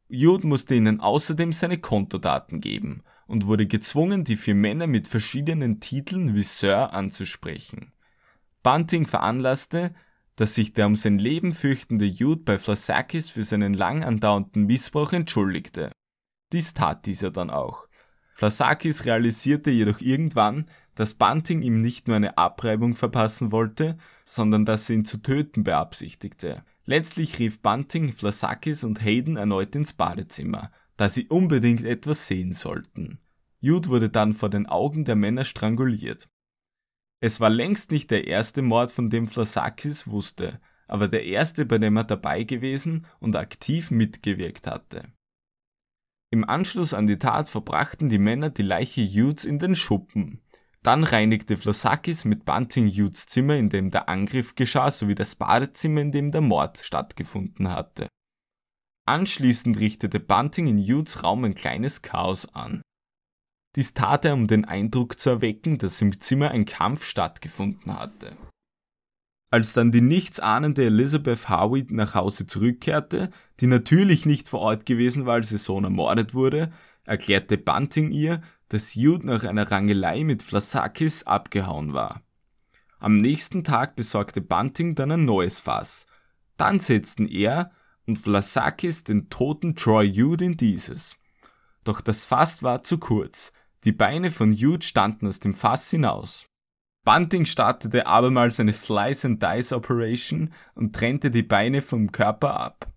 [0.07, 5.81] Jude musste ihnen außerdem seine Kontodaten geben und wurde gezwungen, die vier Männer mit verschiedenen
[5.81, 7.91] Titeln wie Sir anzusprechen.
[8.63, 9.93] Bunting veranlasste,
[10.37, 15.11] dass sich der um sein Leben fürchtende Jude bei Flasakis für seinen lang andauernden Missbrauch
[15.11, 15.91] entschuldigte.
[16.53, 17.87] Dies tat dieser dann auch.
[18.35, 24.89] Flasakis realisierte jedoch irgendwann, dass Bunting ihm nicht nur eine Abreibung verpassen wollte, sondern dass
[24.89, 26.63] er ihn zu töten beabsichtigte.
[26.85, 33.19] Letztlich rief Bunting Flasakis und Hayden erneut ins Badezimmer, da sie unbedingt etwas sehen sollten.
[33.59, 36.27] Jude wurde dann vor den Augen der Männer stranguliert.
[37.19, 41.77] Es war längst nicht der erste Mord, von dem Flasakis wusste, aber der erste, bei
[41.77, 45.03] dem er dabei gewesen und aktiv mitgewirkt hatte.
[46.31, 50.41] Im Anschluss an die Tat verbrachten die Männer die Leiche Judes in den Schuppen.
[50.87, 55.99] Dann reinigte Flosakis mit Bunting Hughes Zimmer, in dem der Angriff geschah, sowie das Badezimmer,
[55.99, 58.07] in dem der Mord stattgefunden hatte.
[59.05, 62.81] Anschließend richtete Bunting in Hughes Raum ein kleines Chaos an.
[63.75, 68.37] Dies tat er, um den Eindruck zu erwecken, dass im Zimmer ein Kampf stattgefunden hatte.
[69.51, 75.25] Als dann die nichtsahnende Elizabeth Howie nach Hause zurückkehrte, die natürlich nicht vor Ort gewesen
[75.25, 76.71] war, als ihr Sohn ermordet wurde,
[77.03, 82.21] erklärte Bunting ihr, dass Jude nach einer Rangelei mit Flasakis abgehauen war.
[82.99, 86.07] Am nächsten Tag besorgte Bunting dann ein neues Fass.
[86.57, 87.71] Dann setzten er
[88.07, 91.15] und Flasakis den toten Troy Jude in dieses.
[91.83, 93.51] Doch das Fass war zu kurz.
[93.83, 96.47] Die Beine von Jude standen aus dem Fass hinaus.
[97.05, 102.91] Bunting startete abermals eine Slice and Dice Operation und trennte die Beine vom Körper ab.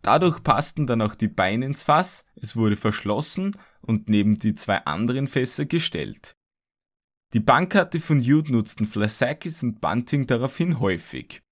[0.00, 4.84] Dadurch passten dann auch die Beine ins Fass, es wurde verschlossen und neben die zwei
[4.84, 6.36] anderen Fässer gestellt.
[7.32, 11.42] Die Bankkarte von Jude nutzten Flasakis und Bunting daraufhin häufig.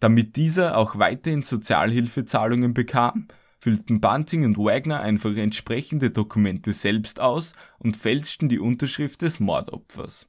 [0.00, 3.28] Damit dieser auch weiterhin Sozialhilfezahlungen bekam,
[3.60, 10.28] füllten Bunting und Wagner einfach entsprechende Dokumente selbst aus und fälschten die Unterschrift des Mordopfers.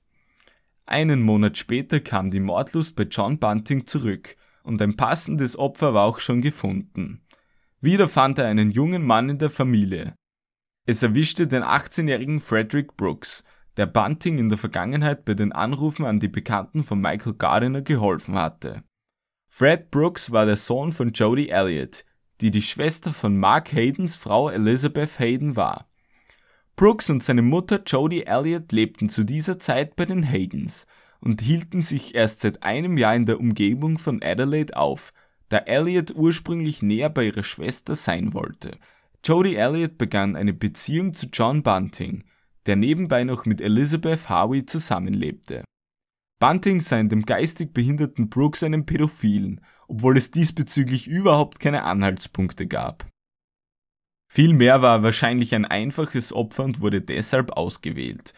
[0.85, 6.05] Einen Monat später kam die Mordlust bei John Bunting zurück und ein passendes Opfer war
[6.05, 7.21] auch schon gefunden.
[7.81, 10.15] Wieder fand er einen jungen Mann in der Familie.
[10.87, 13.43] Es erwischte den 18-jährigen Frederick Brooks,
[13.75, 18.35] der Bunting in der Vergangenheit bei den Anrufen an die Bekannten von Michael Gardiner geholfen
[18.35, 18.83] hatte.
[19.49, 22.05] Fred Brooks war der Sohn von Jodie Elliott,
[22.39, 25.89] die die Schwester von Mark Haydens Frau Elizabeth Hayden war.
[26.75, 30.85] Brooks und seine Mutter Jodie Elliott lebten zu dieser Zeit bei den Haydens
[31.19, 35.13] und hielten sich erst seit einem Jahr in der Umgebung von Adelaide auf,
[35.49, 38.77] da Elliot ursprünglich näher bei ihrer Schwester sein wollte.
[39.25, 42.25] Jodie Elliot begann eine Beziehung zu John Bunting,
[42.67, 45.63] der nebenbei noch mit Elizabeth Harvey zusammenlebte.
[46.39, 52.67] Bunting sah in dem geistig behinderten Brooks einen Pädophilen, obwohl es diesbezüglich überhaupt keine Anhaltspunkte
[52.67, 53.07] gab.
[54.31, 58.33] Vielmehr war er wahrscheinlich ein einfaches Opfer und wurde deshalb ausgewählt.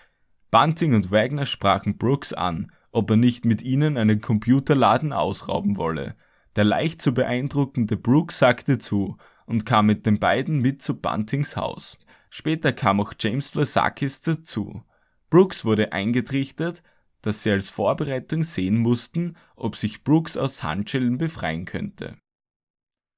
[0.51, 6.15] Bunting und Wagner sprachen Brooks an, ob er nicht mit ihnen einen Computerladen ausrauben wolle,
[6.55, 9.17] der leicht zu beeindruckende Brooks sagte zu
[9.47, 11.97] und kam mit den beiden mit zu Buntings Haus.
[12.29, 14.83] Später kam auch James Vlasakis dazu.
[15.29, 16.83] Brooks wurde eingetrichtert,
[17.21, 22.17] dass sie als Vorbereitung sehen mussten, ob sich Brooks aus Handschellen befreien könnte.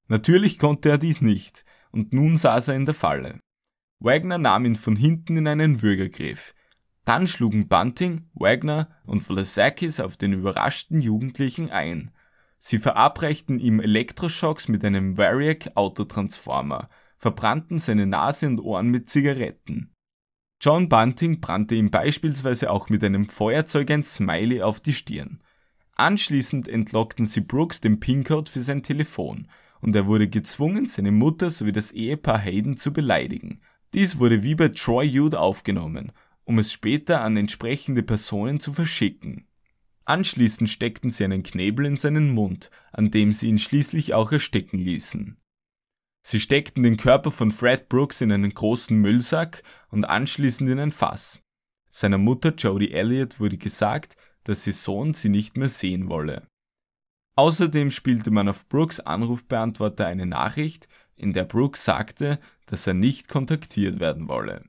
[0.07, 3.39] Natürlich konnte er dies nicht, und nun saß er in der Falle.
[3.99, 6.55] Wagner nahm ihn von hinten in einen Würgegriff.
[7.05, 12.11] Dann schlugen Bunting, Wagner und Vlasakis auf den überraschten Jugendlichen ein.
[12.59, 19.93] Sie verabreichten ihm Elektroschocks mit einem Variac Autotransformer, verbrannten seine Nase und Ohren mit Zigaretten.
[20.61, 25.41] John Bunting brannte ihm beispielsweise auch mit einem Feuerzeug ein Smiley auf die Stirn.
[25.95, 29.47] Anschließend entlockten sie Brooks den PIN-Code für sein Telefon
[29.81, 33.61] und er wurde gezwungen, seine Mutter sowie das Ehepaar Hayden zu beleidigen.
[33.93, 36.11] Dies wurde wie bei Troy Jude aufgenommen,
[36.43, 39.47] um es später an entsprechende Personen zu verschicken.
[40.09, 44.79] Anschließend steckten sie einen Knebel in seinen Mund, an dem sie ihn schließlich auch ersticken
[44.79, 45.37] ließen.
[46.25, 50.91] Sie steckten den Körper von Fred Brooks in einen großen Müllsack und anschließend in ein
[50.91, 51.43] Fass.
[51.91, 56.47] Seiner Mutter Jodie Elliott wurde gesagt, dass ihr Sohn sie nicht mehr sehen wolle.
[57.35, 63.27] Außerdem spielte man auf Brooks Anrufbeantworter eine Nachricht, in der Brooks sagte, dass er nicht
[63.27, 64.68] kontaktiert werden wolle.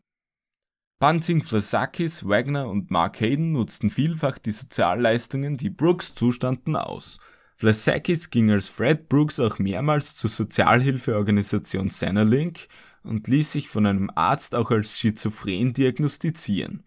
[1.01, 7.19] Bunting, Flasakis, Wagner und Mark Hayden nutzten vielfach die Sozialleistungen, die Brooks zustanden, aus.
[7.57, 12.69] Flasakis ging als Fred Brooks auch mehrmals zur Sozialhilfeorganisation Centerlink
[13.03, 16.85] und ließ sich von einem Arzt auch als schizophren diagnostizieren.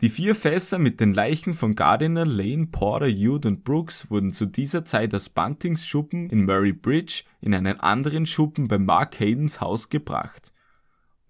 [0.00, 4.46] Die vier Fässer mit den Leichen von Gardiner, Lane, Porter, Jude und Brooks wurden zu
[4.46, 9.60] dieser Zeit aus Buntings Schuppen in Murray Bridge in einen anderen Schuppen bei Mark Haydens
[9.60, 10.51] Haus gebracht.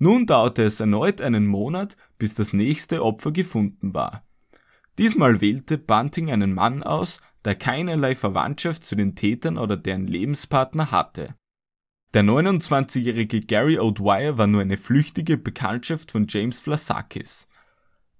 [0.03, 4.27] Nun dauerte es erneut einen Monat, bis das nächste Opfer gefunden war.
[4.99, 10.91] Diesmal wählte Bunting einen Mann aus, der keinerlei Verwandtschaft zu den Tätern oder deren Lebenspartner
[10.91, 11.37] hatte.
[12.15, 17.47] Der 29-jährige Gary O'Dwyer war nur eine flüchtige Bekanntschaft von James Flasakis.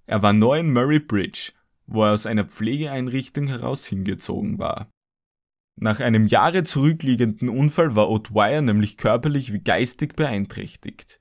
[0.07, 1.51] Er war neu in Murray Bridge,
[1.89, 4.89] wo er aus einer Pflegeeinrichtung heraus hingezogen war.
[5.75, 11.19] Nach einem Jahre zurückliegenden Unfall war O'Dwyer nämlich körperlich wie geistig beeinträchtigt.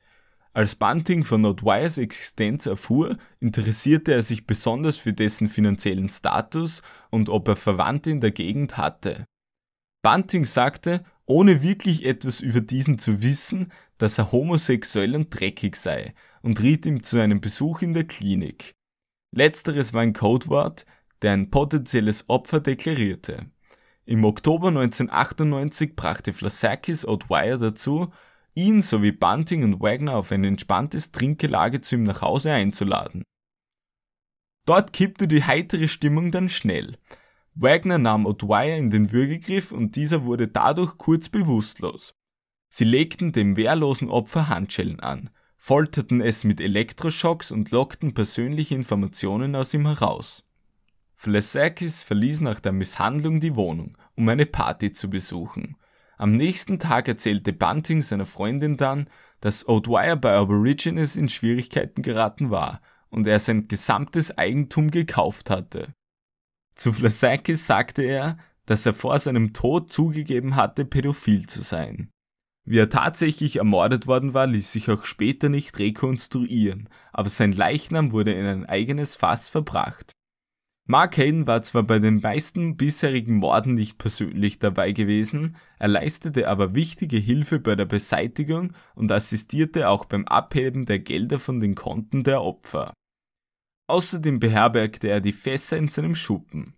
[0.54, 7.30] Als Bunting von O'Dwyers Existenz erfuhr, interessierte er sich besonders für dessen finanziellen Status und
[7.30, 9.26] ob er Verwandte in der Gegend hatte.
[10.04, 16.14] Bunting sagte, ohne wirklich etwas über diesen zu wissen, dass er homosexuell und dreckig sei
[16.42, 18.74] und riet ihm zu einem Besuch in der Klinik.
[19.34, 20.86] Letzteres war ein Codewort,
[21.22, 23.46] der ein potenzielles Opfer deklarierte.
[24.04, 28.12] Im Oktober 1998 brachte Flasakis O'Dwyer dazu,
[28.54, 33.24] ihn sowie Bunting und Wagner auf ein entspanntes Trinkgelage zu ihm nach Hause einzuladen.
[34.66, 36.98] Dort kippte die heitere Stimmung dann schnell.
[37.54, 42.14] Wagner nahm O'Dwyer in den Würgegriff und dieser wurde dadurch kurz bewusstlos.
[42.68, 45.30] Sie legten dem wehrlosen Opfer Handschellen an
[45.64, 50.44] folterten es mit Elektroschocks und lockten persönliche Informationen aus ihm heraus.
[51.16, 55.78] Flesakis verließ nach der Misshandlung die Wohnung, um eine Party zu besuchen.
[56.22, 62.52] Am nächsten Tag erzählte Bunting seiner Freundin dann, dass O'Dwyer bei Aborigines in Schwierigkeiten geraten
[62.52, 62.80] war
[63.10, 65.96] und er sein gesamtes Eigentum gekauft hatte.
[66.76, 72.12] Zu Flesakis sagte er, dass er vor seinem Tod zugegeben hatte, pädophil zu sein.
[72.66, 78.12] Wie er tatsächlich ermordet worden war, ließ sich auch später nicht rekonstruieren, aber sein Leichnam
[78.12, 80.12] wurde in ein eigenes Fass verbracht.
[80.92, 86.50] Mark Hayden war zwar bei den meisten bisherigen Morden nicht persönlich dabei gewesen, er leistete
[86.50, 91.76] aber wichtige Hilfe bei der Beseitigung und assistierte auch beim Abheben der Gelder von den
[91.76, 92.92] Konten der Opfer.
[93.88, 96.76] Außerdem beherbergte er die Fässer in seinem Schuppen.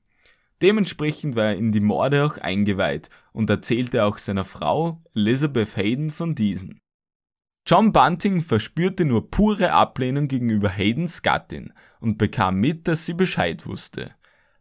[0.62, 6.12] Dementsprechend war er in die Morde auch eingeweiht und erzählte auch seiner Frau Elizabeth Hayden
[6.12, 6.83] von diesen.
[7.66, 11.72] John Bunting verspürte nur pure Ablehnung gegenüber Haydens Gattin
[12.02, 14.12] und bekam mit, dass sie Bescheid wusste.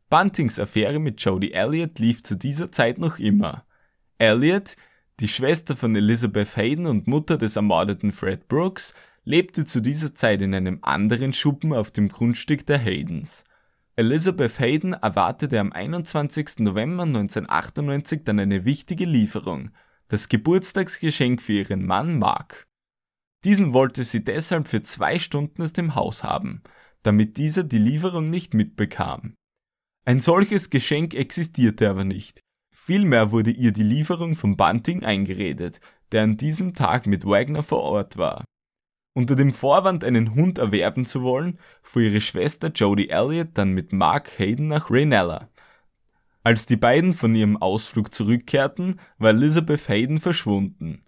[0.09, 3.65] Buntings Affäre mit Jodie Elliott lief zu dieser Zeit noch immer.
[4.19, 4.77] Elliott,
[5.19, 10.41] die Schwester von Elizabeth Hayden und Mutter des ermordeten Fred Brooks, lebte zu dieser Zeit
[10.41, 13.43] in einem anderen Schuppen auf dem Grundstück der Haydens.
[13.97, 16.61] Elizabeth Hayden erwartete am 21.
[16.61, 19.71] November 1998 dann eine wichtige Lieferung,
[20.07, 22.69] das Geburtstagsgeschenk für ihren Mann Mark.
[23.45, 26.63] Diesen wollte sie deshalb für zwei Stunden aus dem Haus haben,
[27.03, 29.35] damit dieser die Lieferung nicht mitbekam.
[30.05, 32.41] Ein solches Geschenk existierte aber nicht.
[32.73, 37.83] Vielmehr wurde ihr die Lieferung von Bunting eingeredet, der an diesem Tag mit Wagner vor
[37.83, 38.45] Ort war.
[39.15, 43.93] Unter dem Vorwand, einen Hund erwerben zu wollen, fuhr ihre Schwester Jodie Elliott dann mit
[43.93, 45.51] Mark Hayden nach Raynella.
[46.45, 51.05] Als die beiden von ihrem Ausflug zurückkehrten, war Elizabeth Hayden verschwunden.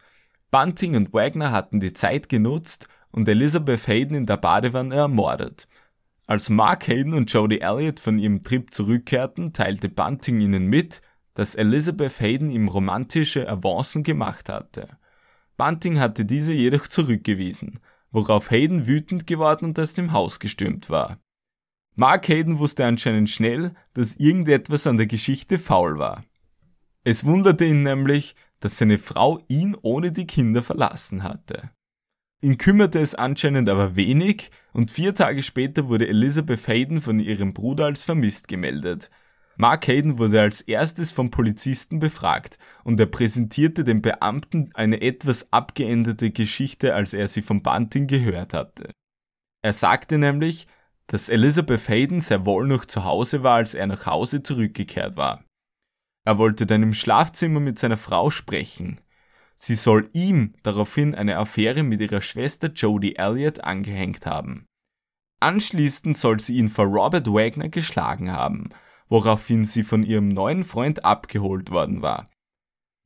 [0.54, 5.66] Bunting und Wagner hatten die Zeit genutzt und Elizabeth Hayden in der Badewanne ermordet.
[6.28, 11.02] Als Mark Hayden und Jodie Elliott von ihrem Trip zurückkehrten, teilte Bunting ihnen mit,
[11.35, 14.96] dass Elizabeth Hayden ihm romantische Avancen gemacht hatte.
[15.56, 17.81] Bunting hatte diese jedoch zurückgewiesen
[18.12, 21.18] worauf Hayden wütend geworden und aus dem Haus gestürmt war.
[21.96, 26.24] Mark Hayden wusste anscheinend schnell, dass irgendetwas an der Geschichte faul war.
[27.02, 31.71] Es wunderte ihn nämlich, dass seine Frau ihn ohne die Kinder verlassen hatte.
[32.40, 37.52] Ihn kümmerte es anscheinend aber wenig und vier Tage später wurde Elizabeth Hayden von ihrem
[37.52, 39.10] Bruder als vermisst gemeldet,
[39.56, 45.52] Mark Hayden wurde als erstes vom Polizisten befragt und er präsentierte dem Beamten eine etwas
[45.52, 48.90] abgeänderte Geschichte, als er sie von Bunting gehört hatte.
[49.62, 50.67] Er sagte nämlich,
[51.06, 55.44] dass Elizabeth Hayden sehr wohl noch zu Hause war, als er nach Hause zurückgekehrt war.
[56.25, 59.00] Er wollte dann im Schlafzimmer mit seiner Frau sprechen.
[59.56, 64.66] Sie soll ihm daraufhin eine Affäre mit ihrer Schwester Jodie Elliott angehängt haben.
[65.40, 68.70] Anschließend soll sie ihn vor Robert Wagner geschlagen haben
[69.08, 72.29] woraufhin sie von ihrem neuen Freund abgeholt worden war.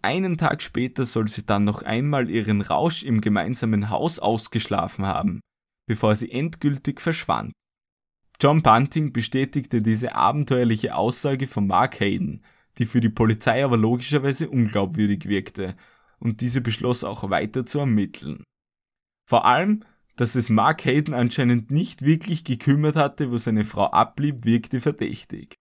[0.00, 5.40] Einen Tag später soll sie dann noch einmal ihren Rausch im gemeinsamen Haus ausgeschlafen haben,
[5.86, 7.52] bevor sie endgültig verschwand.
[8.40, 12.44] John Bunting bestätigte diese abenteuerliche Aussage von Mark Hayden,
[12.78, 15.76] die für die Polizei aber logischerweise unglaubwürdig wirkte,
[16.20, 18.42] und diese beschloss auch weiter zu ermitteln.
[19.28, 19.84] Vor allem,
[20.16, 25.54] dass es Mark Hayden anscheinend nicht wirklich gekümmert hatte, wo seine Frau ablieb, wirkte verdächtig.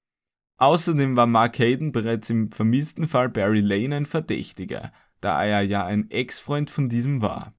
[0.57, 4.91] Außerdem war Mark Hayden bereits im vermissten Fall Barry Lane ein Verdächtiger,
[5.21, 7.53] da er ja ein Ex-Freund von diesem war.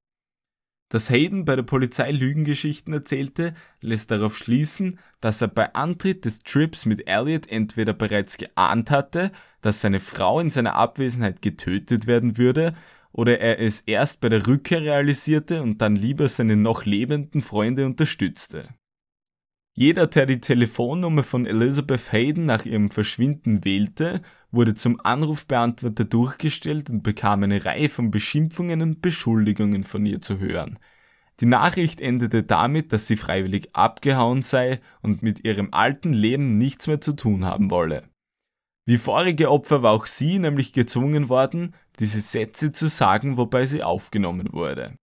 [0.91, 6.41] Dass Hayden bei der Polizei Lügengeschichten erzählte, lässt darauf schließen, dass er bei Antritt des
[6.41, 9.31] Trips mit Elliot entweder bereits geahnt hatte,
[9.61, 12.75] dass seine Frau in seiner Abwesenheit getötet werden würde,
[13.13, 17.85] oder er es erst bei der Rückkehr realisierte und dann lieber seine noch lebenden Freunde
[17.85, 18.69] unterstützte.
[19.75, 26.91] Jeder, der die Telefonnummer von Elizabeth Hayden nach ihrem Verschwinden wählte, wurde zum Anrufbeantworter durchgestellt
[26.91, 30.79] und bekam eine Reihe von Beschimpfungen und Beschuldigungen von ihr zu hören.
[31.41, 36.87] Die Nachricht endete damit, dass sie freiwillig abgehauen sei und mit ihrem alten Leben nichts
[36.87, 38.09] mehr zu tun haben wolle.
[38.87, 43.83] Wie vorige Opfer war auch sie nämlich gezwungen worden, diese Sätze zu sagen, wobei sie
[43.83, 44.97] aufgenommen wurde.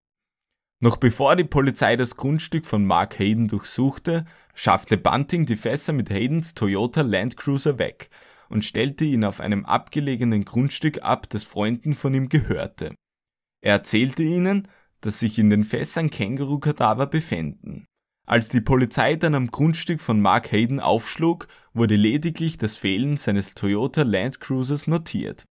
[0.82, 4.26] Noch bevor die Polizei das Grundstück von Mark Hayden durchsuchte,
[4.56, 8.10] schaffte Bunting die Fässer mit Haydens Toyota Land Cruiser weg
[8.50, 12.96] und stellte ihn auf einem abgelegenen Grundstück ab, das Freunden von ihm gehörte.
[13.62, 14.68] Er erzählte ihnen,
[15.02, 17.86] dass sich in den Fässern Känguru-Kadaver befänden.
[18.28, 23.54] Als die Polizei dann am Grundstück von Mark Hayden aufschlug, wurde lediglich das Fehlen seines
[23.54, 25.46] Toyota Land Cruisers notiert.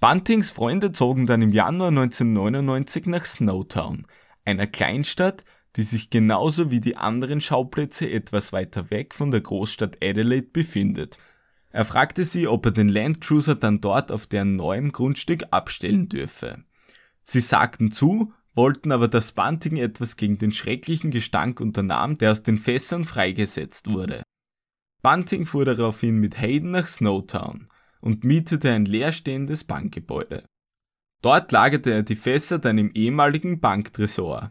[0.00, 4.06] Buntings Freunde zogen dann im Januar 1999 nach Snowtown,
[4.44, 5.44] einer Kleinstadt,
[5.76, 11.18] die sich genauso wie die anderen Schauplätze etwas weiter weg von der Großstadt Adelaide befindet.
[11.72, 16.64] Er fragte sie, ob er den Landcruiser dann dort auf deren neuem Grundstück abstellen dürfe.
[17.22, 22.42] Sie sagten zu, wollten aber, dass Bunting etwas gegen den schrecklichen Gestank unternahm, der aus
[22.42, 24.22] den Fässern freigesetzt wurde.
[25.02, 27.68] Bunting fuhr daraufhin mit Hayden nach Snowtown
[28.00, 30.44] und mietete ein leerstehendes Bankgebäude.
[31.22, 34.50] Dort lagerte er die Fässer dann im ehemaligen Banktresor.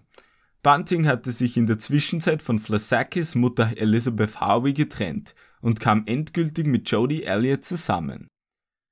[0.63, 6.65] Bunting hatte sich in der Zwischenzeit von Flasakis Mutter Elizabeth Harvey getrennt und kam endgültig
[6.65, 8.27] mit Jodie Elliott zusammen.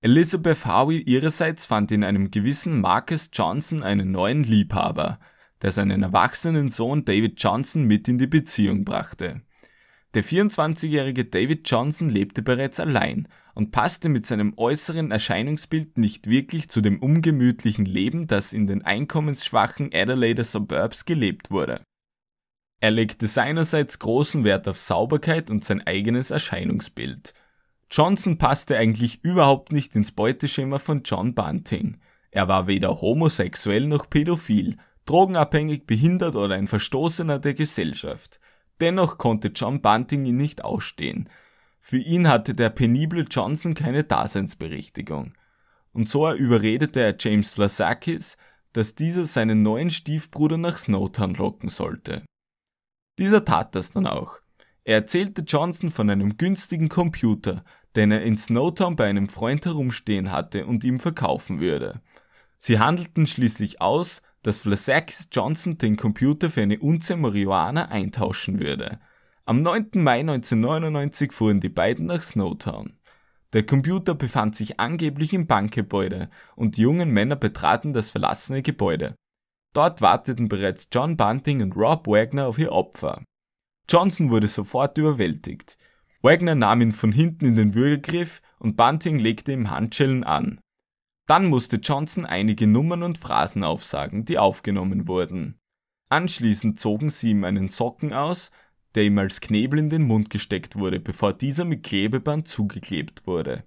[0.02, 5.20] Elizabeth Harvey ihrerseits fand in einem gewissen Marcus Johnson einen neuen Liebhaber,
[5.62, 9.42] der seinen erwachsenen Sohn David Johnson mit in die Beziehung brachte.
[10.14, 16.70] Der 24-jährige David Johnson lebte bereits allein und passte mit seinem äußeren Erscheinungsbild nicht wirklich
[16.70, 21.82] zu dem ungemütlichen Leben, das in den einkommensschwachen Adelaide Suburbs gelebt wurde.
[22.80, 27.34] Er legte seinerseits großen Wert auf Sauberkeit und sein eigenes Erscheinungsbild.
[27.90, 32.00] Johnson passte eigentlich überhaupt nicht ins Beuteschema von John Bunting.
[32.30, 38.40] Er war weder homosexuell noch pädophil, drogenabhängig, behindert oder ein Verstoßener der Gesellschaft.
[38.80, 41.30] Dennoch konnte John Bunting ihn nicht ausstehen.
[41.80, 45.34] Für ihn hatte der penible Johnson keine Daseinsberechtigung.
[45.94, 48.38] Und so überredete er James Vlasakis,
[48.74, 52.24] dass dieser seinen neuen Stiefbruder nach Snowtown locken sollte.
[53.18, 54.40] Dieser tat das dann auch.
[54.84, 57.64] Er erzählte Johnson von einem günstigen Computer,
[57.96, 62.02] den er in Snowtown bei einem Freund herumstehen hatte und ihm verkaufen würde.
[62.60, 69.00] Sie handelten schließlich aus, dass Vlasakis Johnson den Computer für eine Unze Marihuana eintauschen würde.
[69.46, 69.90] Am 9.
[69.96, 72.94] Mai 1999 fuhren die beiden nach Snowtown.
[73.54, 79.16] Der Computer befand sich angeblich im Bankgebäude und die jungen Männer betraten das verlassene Gebäude.
[79.78, 83.24] Dort warteten bereits John Bunting und Rob Wagner auf ihr Opfer.
[83.88, 85.78] Johnson wurde sofort überwältigt.
[86.24, 90.60] Wagner nahm ihn von hinten in den Würgegriff und Bunting legte ihm Handschellen an.
[91.28, 95.60] Dann musste Johnson einige Nummern und Phrasen aufsagen, die aufgenommen wurden.
[96.10, 98.50] Anschließend zogen sie ihm einen Socken aus,
[98.96, 103.64] der ihm als Knebel in den Mund gesteckt wurde, bevor dieser mit Klebeband zugeklebt wurde.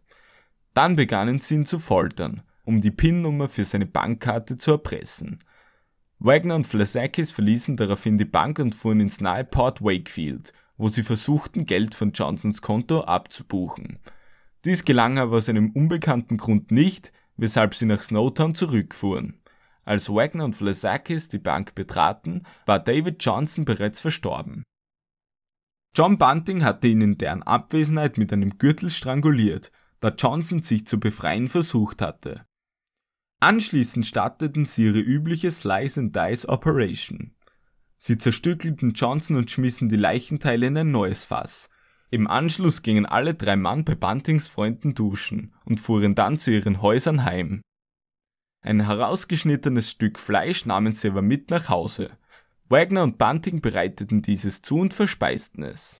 [0.74, 5.38] Dann begannen sie ihn zu foltern, um die PIN-Nummer für seine Bankkarte zu erpressen.
[6.22, 11.02] Wagner und Flasakis verließen daraufhin die Bank und fuhren ins nahe Port Wakefield, wo sie
[11.02, 13.98] versuchten, Geld von Johnsons Konto abzubuchen.
[14.66, 19.40] Dies gelang aber aus einem unbekannten Grund nicht, weshalb sie nach Snowtown zurückfuhren.
[19.84, 24.64] Als Wagner und Flasakis die Bank betraten, war David Johnson bereits verstorben.
[25.96, 31.00] John Bunting hatte ihn in deren Abwesenheit mit einem Gürtel stranguliert, da Johnson sich zu
[31.00, 32.36] befreien versucht hatte.
[33.42, 37.34] Anschließend starteten sie ihre übliche Slice and Dice Operation.
[37.96, 41.70] Sie zerstückelten Johnson und schmissen die Leichenteile in ein neues Fass.
[42.10, 46.82] Im Anschluss gingen alle drei Mann bei Buntings Freunden duschen und fuhren dann zu ihren
[46.82, 47.62] Häusern heim.
[48.62, 52.10] Ein herausgeschnittenes Stück Fleisch nahmen sie aber mit nach Hause.
[52.68, 55.98] Wagner und Bunting bereiteten dieses zu und verspeisten es.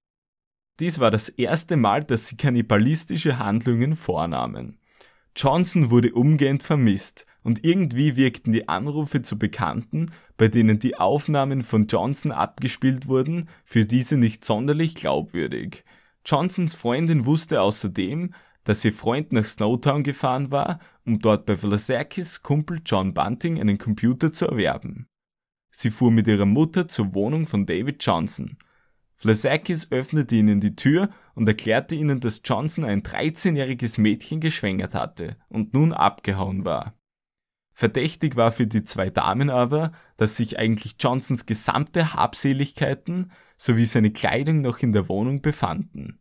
[0.79, 4.79] Dies war das erste Mal, dass sie kannibalistische Handlungen vornahmen.
[5.37, 11.63] Johnson wurde umgehend vermisst und irgendwie wirkten die Anrufe zu Bekannten, bei denen die Aufnahmen
[11.63, 15.85] von Johnson abgespielt wurden, für diese nicht sonderlich glaubwürdig.
[16.25, 18.35] Johnsons Freundin wusste außerdem,
[18.65, 23.79] dass ihr Freund nach Snowtown gefahren war, um dort bei Vlasakis Kumpel John Bunting einen
[23.79, 25.07] Computer zu erwerben.
[25.71, 28.59] Sie fuhr mit ihrer Mutter zur Wohnung von David Johnson.
[29.17, 35.37] Vlasakis öffnete ihnen die Tür und erklärte ihnen, dass Johnson ein 13-jähriges Mädchen geschwängert hatte
[35.49, 36.95] und nun abgehauen war.
[37.81, 44.11] Verdächtig war für die zwei Damen aber, dass sich eigentlich Johnsons gesamte Habseligkeiten sowie seine
[44.11, 46.19] Kleidung noch in der Wohnung befanden.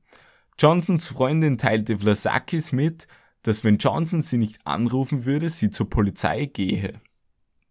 [0.57, 3.07] Johnsons Freundin teilte Vlasakis mit,
[3.43, 7.01] dass wenn Johnson sie nicht anrufen würde, sie zur Polizei gehe.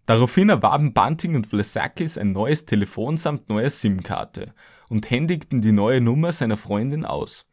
[0.05, 4.53] Daraufhin erwarben Bunting und Vlasakis ein neues Telefon samt neuer SIM-Karte
[4.91, 7.47] und händigten die neue Nummer seiner Freundin aus.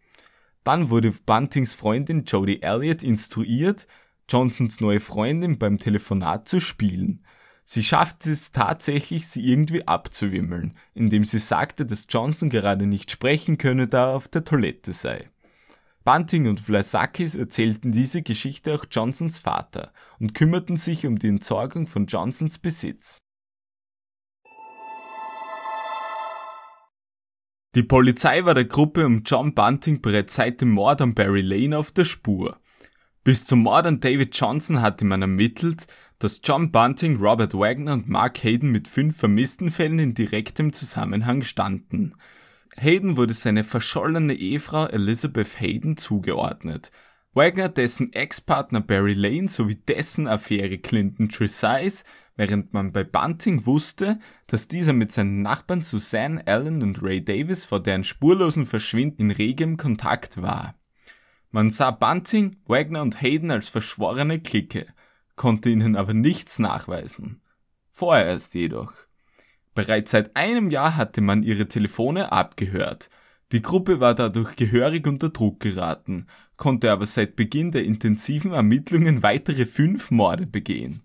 [0.66, 3.88] Dann wurde Buntings Freundin Jodie Elliott instruiert,
[4.30, 7.24] Johnsons neue Freundin beim Telefonat zu spielen.
[7.64, 13.58] Sie schaffte es tatsächlich, sie irgendwie abzuwimmeln, indem sie sagte, dass Johnson gerade nicht sprechen
[13.58, 15.30] könne, da er auf der Toilette sei.
[16.04, 21.88] Bunting und Vlasakis erzählten diese Geschichte auch Johnsons Vater und kümmerten sich um die Entsorgung
[21.88, 23.18] von Johnsons Besitz.
[27.74, 31.78] Die Polizei war der Gruppe um John Bunting bereits seit dem Mord an Barry Lane
[31.78, 32.58] auf der Spur.
[33.26, 35.88] Bis zum Mord an David Johnson hatte man ermittelt,
[36.20, 41.42] dass John Bunting, Robert Wagner und Mark Hayden mit fünf vermissten Fällen in direktem Zusammenhang
[41.42, 42.14] standen.
[42.78, 46.92] Hayden wurde seine verschollene Ehefrau Elizabeth Hayden zugeordnet.
[47.34, 52.04] Wagner dessen Ex-Partner Barry Lane sowie dessen Affäre Clinton Tresize,
[52.36, 57.66] während man bei Bunting wusste, dass dieser mit seinen Nachbarn Suzanne Allen und Ray Davis
[57.66, 60.76] vor deren spurlosen Verschwinden in regem Kontakt war.
[61.56, 64.88] Man sah Bunting, Wagner und Hayden als verschworene Clique–
[65.38, 67.40] konnte ihnen aber nichts nachweisen.
[67.94, 68.92] Vorerst jedoch.
[69.74, 73.10] Bereits seit einem Jahr hatte man ihre Telefone abgehört.
[73.54, 76.28] Die Gruppe war dadurch gehörig unter Druck geraten,
[76.58, 81.04] konnte aber seit Beginn der intensiven Ermittlungen weitere fünf Morde begehen.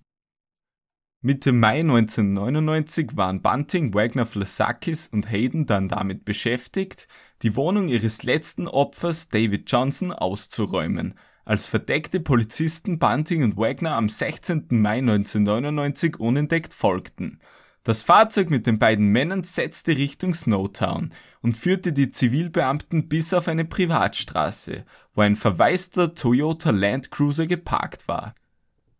[1.23, 7.09] Mitte Mai 1999 waren Bunting, Wagner, Flasakis und Hayden dann damit beschäftigt,
[7.43, 11.13] die Wohnung ihres letzten Opfers David Johnson auszuräumen,
[11.45, 14.69] als verdeckte Polizisten Bunting und Wagner am 16.
[14.71, 17.41] Mai 1999 unentdeckt folgten.
[17.85, 21.11] Das Fahrzeug mit den beiden Männern setzte Richtung Snowtown
[21.43, 28.09] und führte die Zivilbeamten bis auf eine Privatstraße, wo ein verwaister Toyota Land Cruiser geparkt
[28.09, 28.35] war.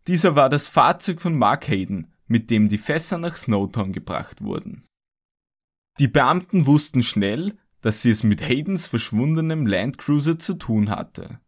[0.07, 4.87] Dieser war das Fahrzeug von Mark Hayden, mit dem die Fässer nach Snowtown gebracht wurden.
[5.99, 11.41] Die Beamten wussten schnell, dass sie es mit Haydens verschwundenem Land Cruiser zu tun hatte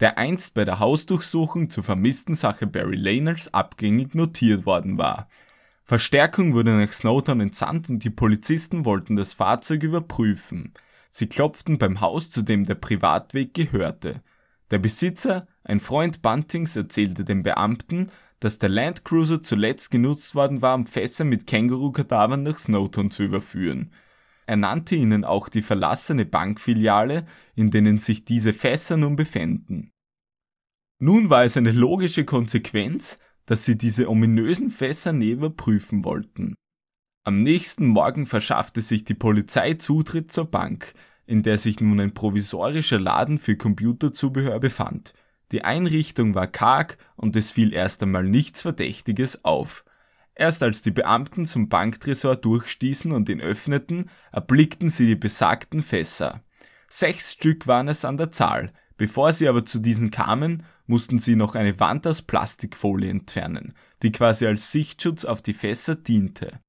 [0.00, 5.28] der einst bei der Hausdurchsuchung zur vermissten Sache Barry Laners abgängig notiert worden war.
[5.84, 10.72] Verstärkung wurde nach Snowtown entsandt und die Polizisten wollten das Fahrzeug überprüfen.
[11.10, 14.22] Sie klopften beim Haus, zu dem der Privatweg gehörte.
[14.70, 18.10] Der Besitzer, ein Freund Buntings, erzählte den Beamten,
[18.44, 23.90] dass der Landcruiser zuletzt genutzt worden war, um Fässer mit Känguru-Kadavern nach Snowtown zu überführen.
[24.44, 27.24] Er nannte ihnen auch die verlassene Bankfiliale,
[27.54, 29.92] in denen sich diese Fässer nun befänden.
[30.98, 36.54] Nun war es eine logische Konsequenz, dass sie diese ominösen Fässer näher prüfen wollten.
[37.24, 40.92] Am nächsten Morgen verschaffte sich die Polizei Zutritt zur Bank,
[41.24, 45.14] in der sich nun ein provisorischer Laden für Computerzubehör befand.
[45.52, 49.84] Die Einrichtung war karg und es fiel erst einmal nichts Verdächtiges auf.
[50.34, 56.42] Erst als die Beamten zum Banktresor durchstießen und ihn öffneten, erblickten sie die besagten Fässer.
[56.88, 58.72] Sechs Stück waren es an der Zahl.
[58.96, 64.12] Bevor sie aber zu diesen kamen, mussten sie noch eine Wand aus Plastikfolie entfernen, die
[64.12, 66.60] quasi als Sichtschutz auf die Fässer diente.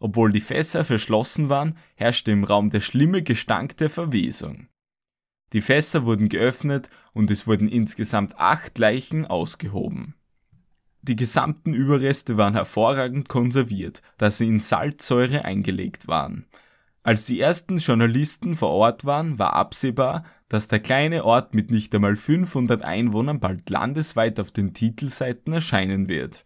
[0.00, 4.66] Obwohl die Fässer verschlossen waren, herrschte im Raum der schlimme Gestank der Verwesung.
[5.52, 10.14] Die Fässer wurden geöffnet und es wurden insgesamt acht Leichen ausgehoben.
[11.02, 16.46] Die gesamten Überreste waren hervorragend konserviert, da sie in Salzsäure eingelegt waren.
[17.02, 21.94] Als die ersten Journalisten vor Ort waren, war absehbar, dass der kleine Ort mit nicht
[21.94, 26.44] einmal 500 Einwohnern bald landesweit auf den Titelseiten erscheinen wird.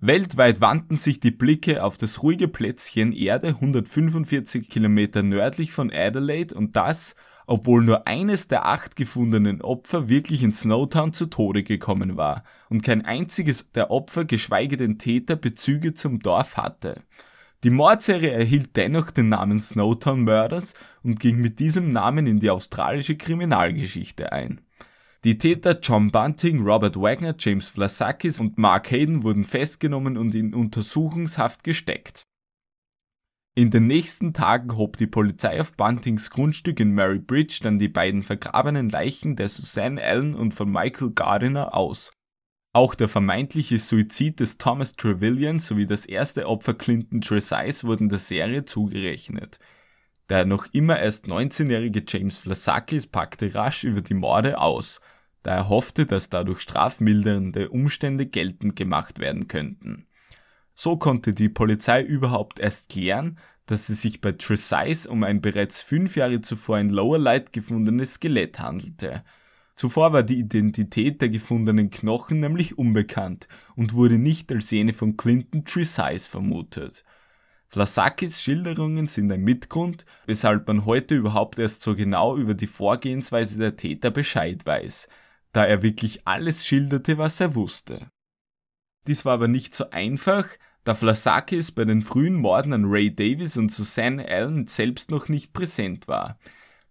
[0.00, 6.54] Weltweit wandten sich die Blicke auf das ruhige Plätzchen Erde 145 Kilometer nördlich von Adelaide
[6.54, 7.14] und das,
[7.46, 12.82] obwohl nur eines der acht gefundenen Opfer wirklich in Snowtown zu Tode gekommen war und
[12.82, 17.02] kein einziges der Opfer, geschweige denn Täter, Bezüge zum Dorf hatte.
[17.64, 22.50] Die Mordserie erhielt dennoch den Namen Snowtown Murders und ging mit diesem Namen in die
[22.50, 24.60] australische Kriminalgeschichte ein.
[25.24, 30.52] Die Täter John Bunting, Robert Wagner, James Vlasakis und Mark Hayden wurden festgenommen und in
[30.52, 32.26] Untersuchungshaft gesteckt.
[33.56, 37.86] In den nächsten Tagen hob die Polizei auf Buntings Grundstück in Mary Bridge dann die
[37.88, 42.10] beiden vergrabenen Leichen der Suzanne Allen und von Michael Gardiner aus.
[42.72, 48.18] Auch der vermeintliche Suizid des Thomas Trevelyan sowie das erste Opfer Clinton Tresize wurden der
[48.18, 49.60] Serie zugerechnet.
[50.28, 55.00] Der noch immer erst 19-jährige James Vlasakis packte rasch über die Morde aus,
[55.44, 60.08] da er hoffte, dass dadurch strafmildernde Umstände geltend gemacht werden könnten.
[60.74, 65.82] So konnte die Polizei überhaupt erst klären, dass es sich bei Tresize um ein bereits
[65.82, 69.24] fünf Jahre zuvor in Lower Light gefundenes Skelett handelte–
[69.74, 75.16] Zuvor war die Identität der gefundenen Knochen nämlich unbekannt und wurde nicht als jene von
[75.16, 77.04] Clinton Tresize vermutet.
[77.66, 83.58] Vlasakis Schilderungen sind ein Mitgrund, weshalb man heute überhaupt erst so genau über die Vorgehensweise
[83.58, 85.08] der Täter Bescheid weiß,
[85.52, 88.10] da er wirklich alles schilderte, was er wusste.
[89.06, 90.46] Dies war aber nicht so einfach,
[90.84, 95.52] da Vlasakis bei den frühen Morden an Ray Davis und Susanne Allen selbst noch nicht
[95.52, 96.38] präsent war.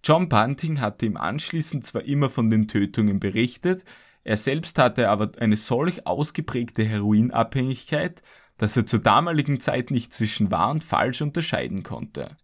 [0.04, 3.86] John Bunting hatte ihm anschließend zwar immer von den Tötungen berichtet,
[4.24, 8.22] er selbst hatte aber eine solch ausgeprägte Heroinabhängigkeit,
[8.58, 12.38] dass er zur damaligen Zeit nicht zwischen wahr und falsch unterscheiden konnte.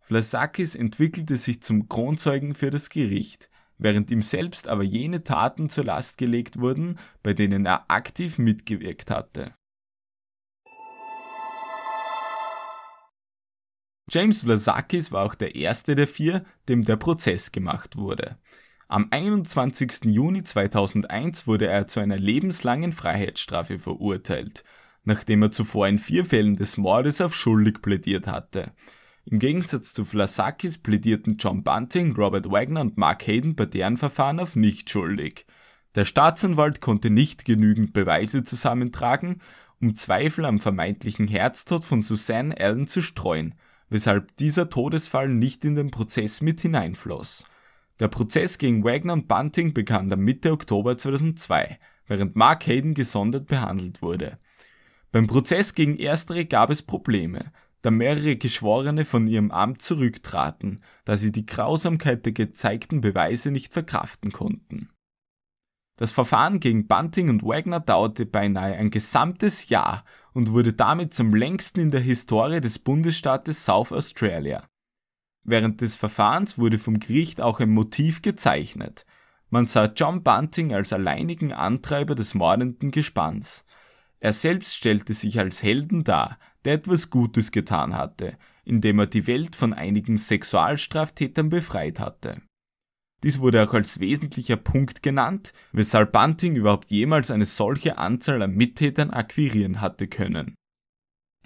[0.00, 5.84] Vlasakis entwickelte sich zum Kronzeugen für das Gericht, während ihm selbst aber jene Taten zur
[5.84, 9.54] Last gelegt wurden, bei denen er aktiv mitgewirkt hatte.
[14.10, 18.36] James Vlasakis war auch der erste der vier, dem der Prozess gemacht wurde.
[18.88, 20.06] Am 21.
[20.06, 24.64] Juni 2001 wurde er zu einer lebenslangen Freiheitsstrafe verurteilt,
[25.04, 28.72] nachdem er zuvor in vier Fällen des Mordes auf schuldig plädiert hatte.
[29.30, 34.40] Im Gegensatz zu Vlasakis plädierten John Bunting, Robert Wagner und Mark Hayden bei deren Verfahren
[34.40, 35.44] auf nicht schuldig.
[35.94, 39.42] Der Staatsanwalt konnte nicht genügend Beweise zusammentragen,
[39.80, 43.54] um Zweifel am vermeintlichen Herztod von Suzanne Allen zu streuen–
[43.90, 47.44] weshalb dieser Todesfall nicht in den Prozess mit hineinfloss.
[48.00, 53.48] Der Prozess gegen Wagner und Bunting begann dann Mitte Oktober 2002, während Mark Hayden gesondert
[53.48, 54.38] behandelt wurde.
[55.10, 57.52] Beim Prozess gegen Erstere gab es Probleme,
[57.82, 63.72] da mehrere Geschworene von ihrem Amt zurücktraten, da sie die Grausamkeit der gezeigten Beweise nicht
[63.72, 64.90] verkraften konnten.
[65.96, 71.34] Das Verfahren gegen Bunting und Wagner dauerte beinahe ein gesamtes Jahr und wurde damit zum
[71.34, 74.68] längsten in der Historie des Bundesstaates South Australia.
[75.42, 79.06] Während des Verfahrens wurde vom Gericht auch ein Motiv gezeichnet.
[79.50, 83.64] Man sah John Bunting als alleinigen Antreiber des mordenden Gespanns.
[84.20, 86.38] Er selbst stellte sich als Helden dar,
[86.68, 92.42] der etwas Gutes getan hatte, indem er die Welt von einigen Sexualstraftätern befreit hatte.
[93.22, 98.54] Dies wurde auch als wesentlicher Punkt genannt, weshalb Bunting überhaupt jemals eine solche Anzahl an
[98.54, 100.56] Mittätern akquirieren hatte können.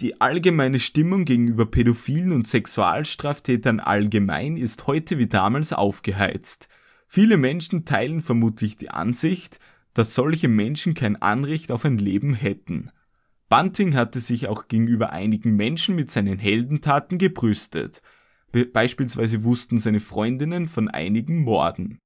[0.01, 6.67] Die allgemeine Stimmung gegenüber Pädophilen und Sexualstraftätern allgemein ist heute wie damals aufgeheizt.
[7.07, 9.61] Viele Menschen teilen vermutlich die Ansicht,
[9.93, 12.91] dass solche Menschen kein Anrecht auf ein Leben hätten.
[13.49, 18.01] Bunting hatte sich auch gegenüber einigen Menschen mit seinen Heldentaten gebrüstet,
[18.53, 21.99] Beispielsweise wussten seine Freundinnen von einigen Morden.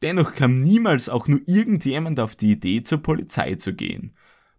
[0.00, 4.14] Dennoch kam niemals auch nur irgendjemand auf die Idee, zur Polizei zu gehen.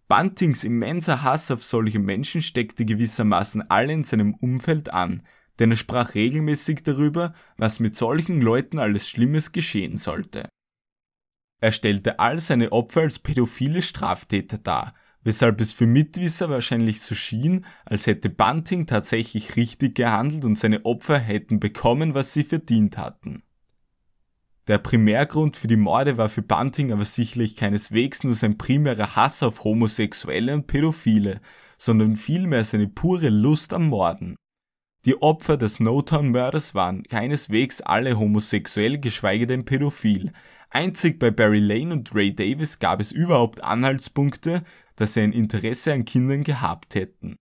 [0.06, 5.22] Buntings immenser Hass auf solche Menschen steckte gewissermaßen alle in seinem Umfeld an,
[5.58, 10.48] denn er sprach regelmäßig darüber, was mit solchen Leuten alles Schlimmes geschehen sollte.
[11.62, 17.14] Er stellte all seine Opfer als pädophile Straftäter dar, weshalb es für Mitwisser wahrscheinlich so
[17.14, 22.98] schien, als hätte Bunting tatsächlich richtig gehandelt und seine Opfer hätten bekommen, was sie verdient
[22.98, 23.42] hatten.
[24.66, 29.42] Der Primärgrund für die Morde war für Bunting aber sicherlich keineswegs nur sein primärer Hass
[29.42, 31.40] auf Homosexuelle und Pädophile,
[31.76, 34.36] sondern vielmehr seine pure Lust am Morden.
[35.06, 40.32] Die Opfer des Snowtown-Mörders waren keineswegs alle homosexuell, geschweige denn pädophil.
[40.68, 44.62] Einzig bei Barry Lane und Ray Davis gab es überhaupt Anhaltspunkte,
[45.00, 47.36] dass sie ein Interesse an Kindern gehabt hätten.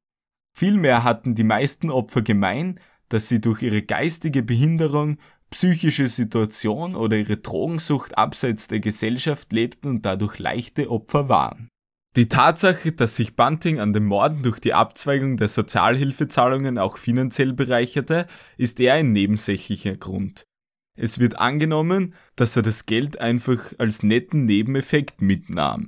[0.58, 2.80] Vielmehr hatten die meisten Opfer gemein,
[3.10, 5.18] dass sie durch ihre geistige Behinderung,
[5.50, 11.68] psychische Situation oder ihre Drogensucht abseits der Gesellschaft lebten und dadurch leichte Opfer waren.
[12.16, 17.52] Die Tatsache, dass sich Bunting an den Morden durch die Abzweigung der Sozialhilfezahlungen auch finanziell
[17.52, 18.26] bereicherte,
[18.58, 20.44] ist eher ein nebensächlicher Grund.
[20.98, 25.88] Es wird angenommen, dass er das Geld einfach als netten Nebeneffekt mitnahm.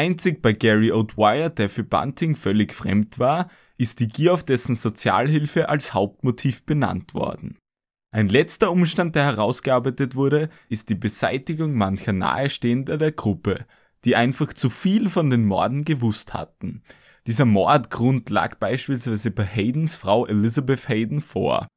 [0.00, 4.74] Einzig bei Gary O'Dwyer, der für Bunting völlig fremd war, ist die Gier auf dessen
[4.74, 7.58] Sozialhilfe als Hauptmotiv benannt worden.
[8.10, 13.66] Ein letzter Umstand, der herausgearbeitet wurde, ist die Beseitigung mancher Nahestehender der Gruppe,
[14.06, 16.80] die einfach zu viel von den Morden gewusst hatten.
[17.26, 21.68] Dieser Mordgrund lag beispielsweise bei Haydens Frau Elizabeth Hayden vor.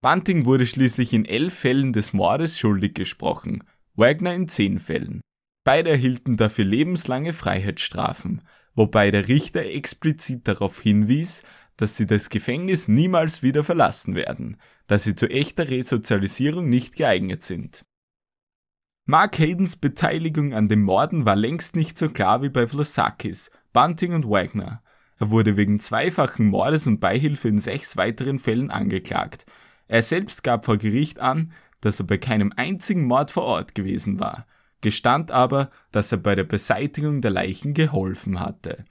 [0.00, 3.64] Bunting wurde schließlich in elf Fällen des Mordes schuldig gesprochen,
[3.96, 5.22] Wagner in zehn Fällen.
[5.64, 8.42] Beide erhielten dafür lebenslange Freiheitsstrafen,
[8.74, 11.42] wobei der Richter explizit darauf hinwies,
[11.76, 17.42] dass sie das Gefängnis niemals wieder verlassen werden, da sie zu echter Resozialisierung nicht geeignet
[17.42, 17.84] sind.
[19.06, 24.14] Mark Haydens Beteiligung an den Morden war längst nicht so klar wie bei Vlasakis, Bunting
[24.14, 24.82] und Wagner.
[25.18, 29.46] Er wurde wegen zweifachen Mordes und Beihilfe in sechs weiteren Fällen angeklagt.
[29.88, 34.20] Er selbst gab vor Gericht an, dass er bei keinem einzigen Mord vor Ort gewesen
[34.20, 34.46] war,
[34.84, 38.84] gestand aber, dass er bei der Beseitigung der Leichen geholfen hatte.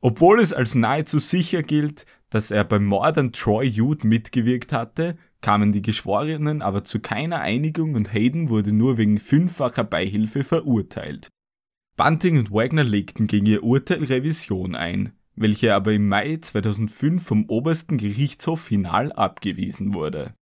[0.00, 5.16] Obwohl es als nahezu sicher gilt, dass er beim Mord an Troy Jude mitgewirkt hatte,
[5.40, 11.28] kamen die Geschworenen aber zu keiner Einigung und Hayden wurde nur wegen fünffacher Beihilfe verurteilt.
[11.96, 17.48] Bunting und Wagner legten gegen ihr Urteil Revision ein, welche aber im Mai 2005 vom
[17.48, 20.34] obersten Gerichtshof final abgewiesen wurde.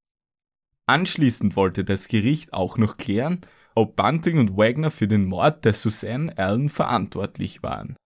[0.87, 3.41] Anschließend wollte das Gericht auch noch klären,
[3.75, 7.97] ob Bunting und Wagner für den Mord der Suzanne Allen verantwortlich waren.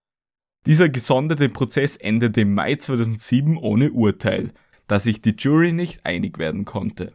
[0.66, 4.52] Dieser gesonderte Prozess endete im Mai 2007 ohne Urteil,
[4.88, 7.12] da sich die Jury nicht einig werden konnte.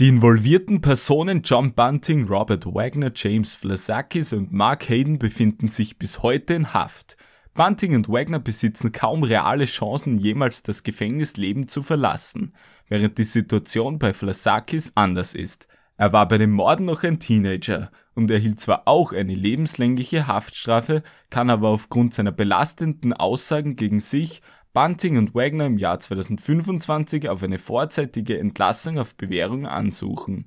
[0.00, 6.22] Die involvierten Personen John Bunting, Robert Wagner, James Vlasakis und Mark Hayden befinden sich bis
[6.22, 7.16] heute in Haft.
[7.54, 12.54] Bunting und Wagner besitzen kaum reale Chancen, jemals das Gefängnisleben zu verlassen,
[12.92, 15.66] während die Situation bei Vlasakis anders ist.
[15.96, 21.02] Er war bei den Morden noch ein Teenager und erhielt zwar auch eine lebenslängliche Haftstrafe,
[21.30, 24.42] kann aber aufgrund seiner belastenden Aussagen gegen sich
[24.74, 30.44] Bunting und Wagner im Jahr 2025 auf eine vorzeitige Entlassung auf Bewährung ansuchen.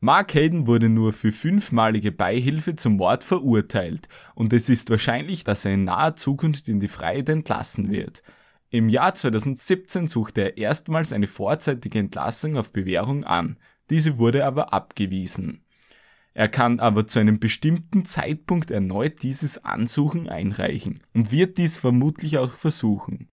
[0.00, 5.66] Mark Hayden wurde nur für fünfmalige Beihilfe zum Mord verurteilt und es ist wahrscheinlich, dass
[5.66, 8.22] er in naher Zukunft in die Freiheit entlassen wird.
[8.74, 13.58] Im Jahr 2017 suchte er erstmals eine vorzeitige Entlassung auf Bewährung an.
[13.90, 15.66] Diese wurde aber abgewiesen.
[16.32, 22.38] Er kann aber zu einem bestimmten Zeitpunkt erneut dieses Ansuchen einreichen und wird dies vermutlich
[22.38, 23.28] auch versuchen.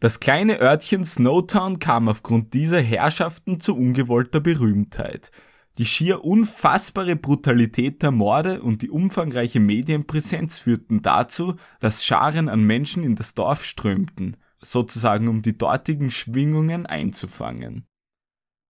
[0.00, 5.30] Das kleine Örtchen Snowtown kam aufgrund dieser Herrschaften zu ungewollter Berühmtheit.
[5.78, 12.64] Die schier unfassbare Brutalität der Morde und die umfangreiche Medienpräsenz führten dazu, dass Scharen an
[12.64, 17.86] Menschen in das Dorf strömten, sozusagen um die dortigen Schwingungen einzufangen.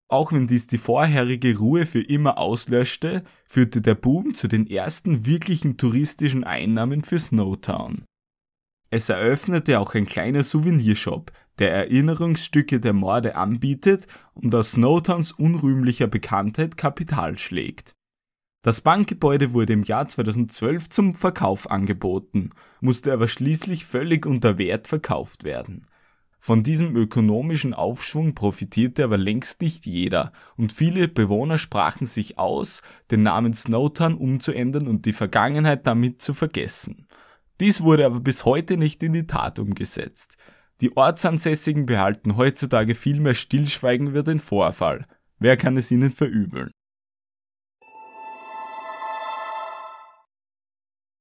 [0.10, 5.26] Auch wenn dies die vorherige Ruhe für immer auslöschte, führte der Boom zu den ersten
[5.26, 8.06] wirklichen touristischen Einnahmen für Snowtown.
[8.90, 16.08] Es eröffnete auch ein kleiner Souvenirshop, der Erinnerungsstücke der Morde anbietet und aus Snowtowns unrühmlicher
[16.08, 17.97] Bekanntheit Kapital schlägt.
[18.62, 22.50] Das Bankgebäude wurde im Jahr 2012 zum Verkauf angeboten,
[22.82, 25.88] musste aber schließlich völlig unter Wert verkauft werden.
[26.40, 32.82] Von diesem ökonomischen Aufschwung profitierte aber längst nicht jeder und viele Bewohner sprachen sich aus,
[33.12, 37.08] den Namen Snowtown umzuändern und die Vergangenheit damit zu vergessen.
[37.60, 40.38] Dies wurde aber bis heute nicht in die Tat umgesetzt.
[40.80, 45.06] Die Ortsansässigen behalten heutzutage vielmehr Stillschweigen über den Vorfall.
[45.40, 46.72] Wer kann es ihnen verübeln?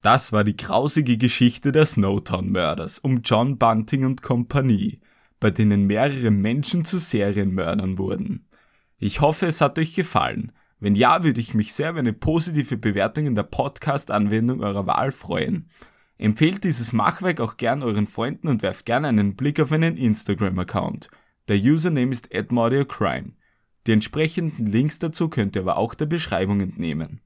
[0.07, 5.01] Das war die grausige Geschichte der Snowtown-Mörders um John Bunting und Kompanie
[5.41, 8.47] bei denen mehrere Menschen zu Serienmördern wurden.
[8.99, 10.53] Ich hoffe, es hat euch gefallen.
[10.79, 15.11] Wenn ja, würde ich mich sehr über eine positive Bewertung in der Podcast-Anwendung eurer Wahl
[15.11, 15.69] freuen.
[16.19, 21.11] Empfehlt dieses Machwerk auch gern euren Freunden und werft gerne einen Blick auf einen Instagram-Account.
[21.49, 23.33] Der Username ist AdMaudioCrime.
[23.89, 27.23] Die entsprechenden Links dazu könnt ihr aber auch der Beschreibung entnehmen.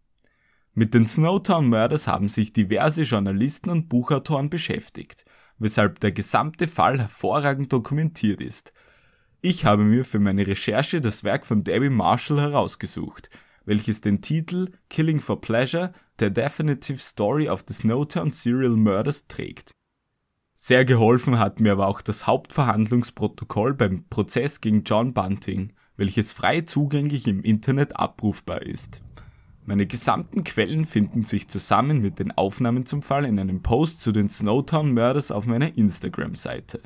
[0.81, 5.27] Mit den Snowtown Murders haben sich diverse Journalisten und Buchautoren beschäftigt
[5.61, 8.73] weshalb der gesamte Fall hervorragend dokumentiert ist.
[9.43, 13.29] Ich habe mir für meine Recherche das Werk von Debbie Marshall herausgesucht,
[13.67, 19.73] welches den Titel Killing for Pleasure, The Definitive Story of the Snowtown Serial Murders trägt.
[20.57, 26.63] Sehr geholfen hat mir aber auch das Hauptverhandlungsprotokoll beim Prozess gegen John Bunting, welches frei
[26.63, 29.03] zugänglich im Internet abrufbar ist.
[29.71, 34.11] Meine gesamten Quellen finden sich zusammen mit den Aufnahmen zum Fall in einem Post zu
[34.11, 36.81] den Snowtown Murders auf meiner Instagram-Seite.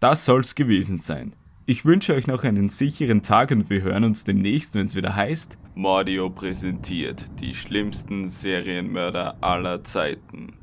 [0.00, 1.36] Das soll's gewesen sein.
[1.66, 5.58] Ich wünsche euch noch einen sicheren Tag und wir hören uns demnächst, wenn's wieder heißt
[5.74, 10.54] Mordio präsentiert die schlimmsten Serienmörder aller Zeiten.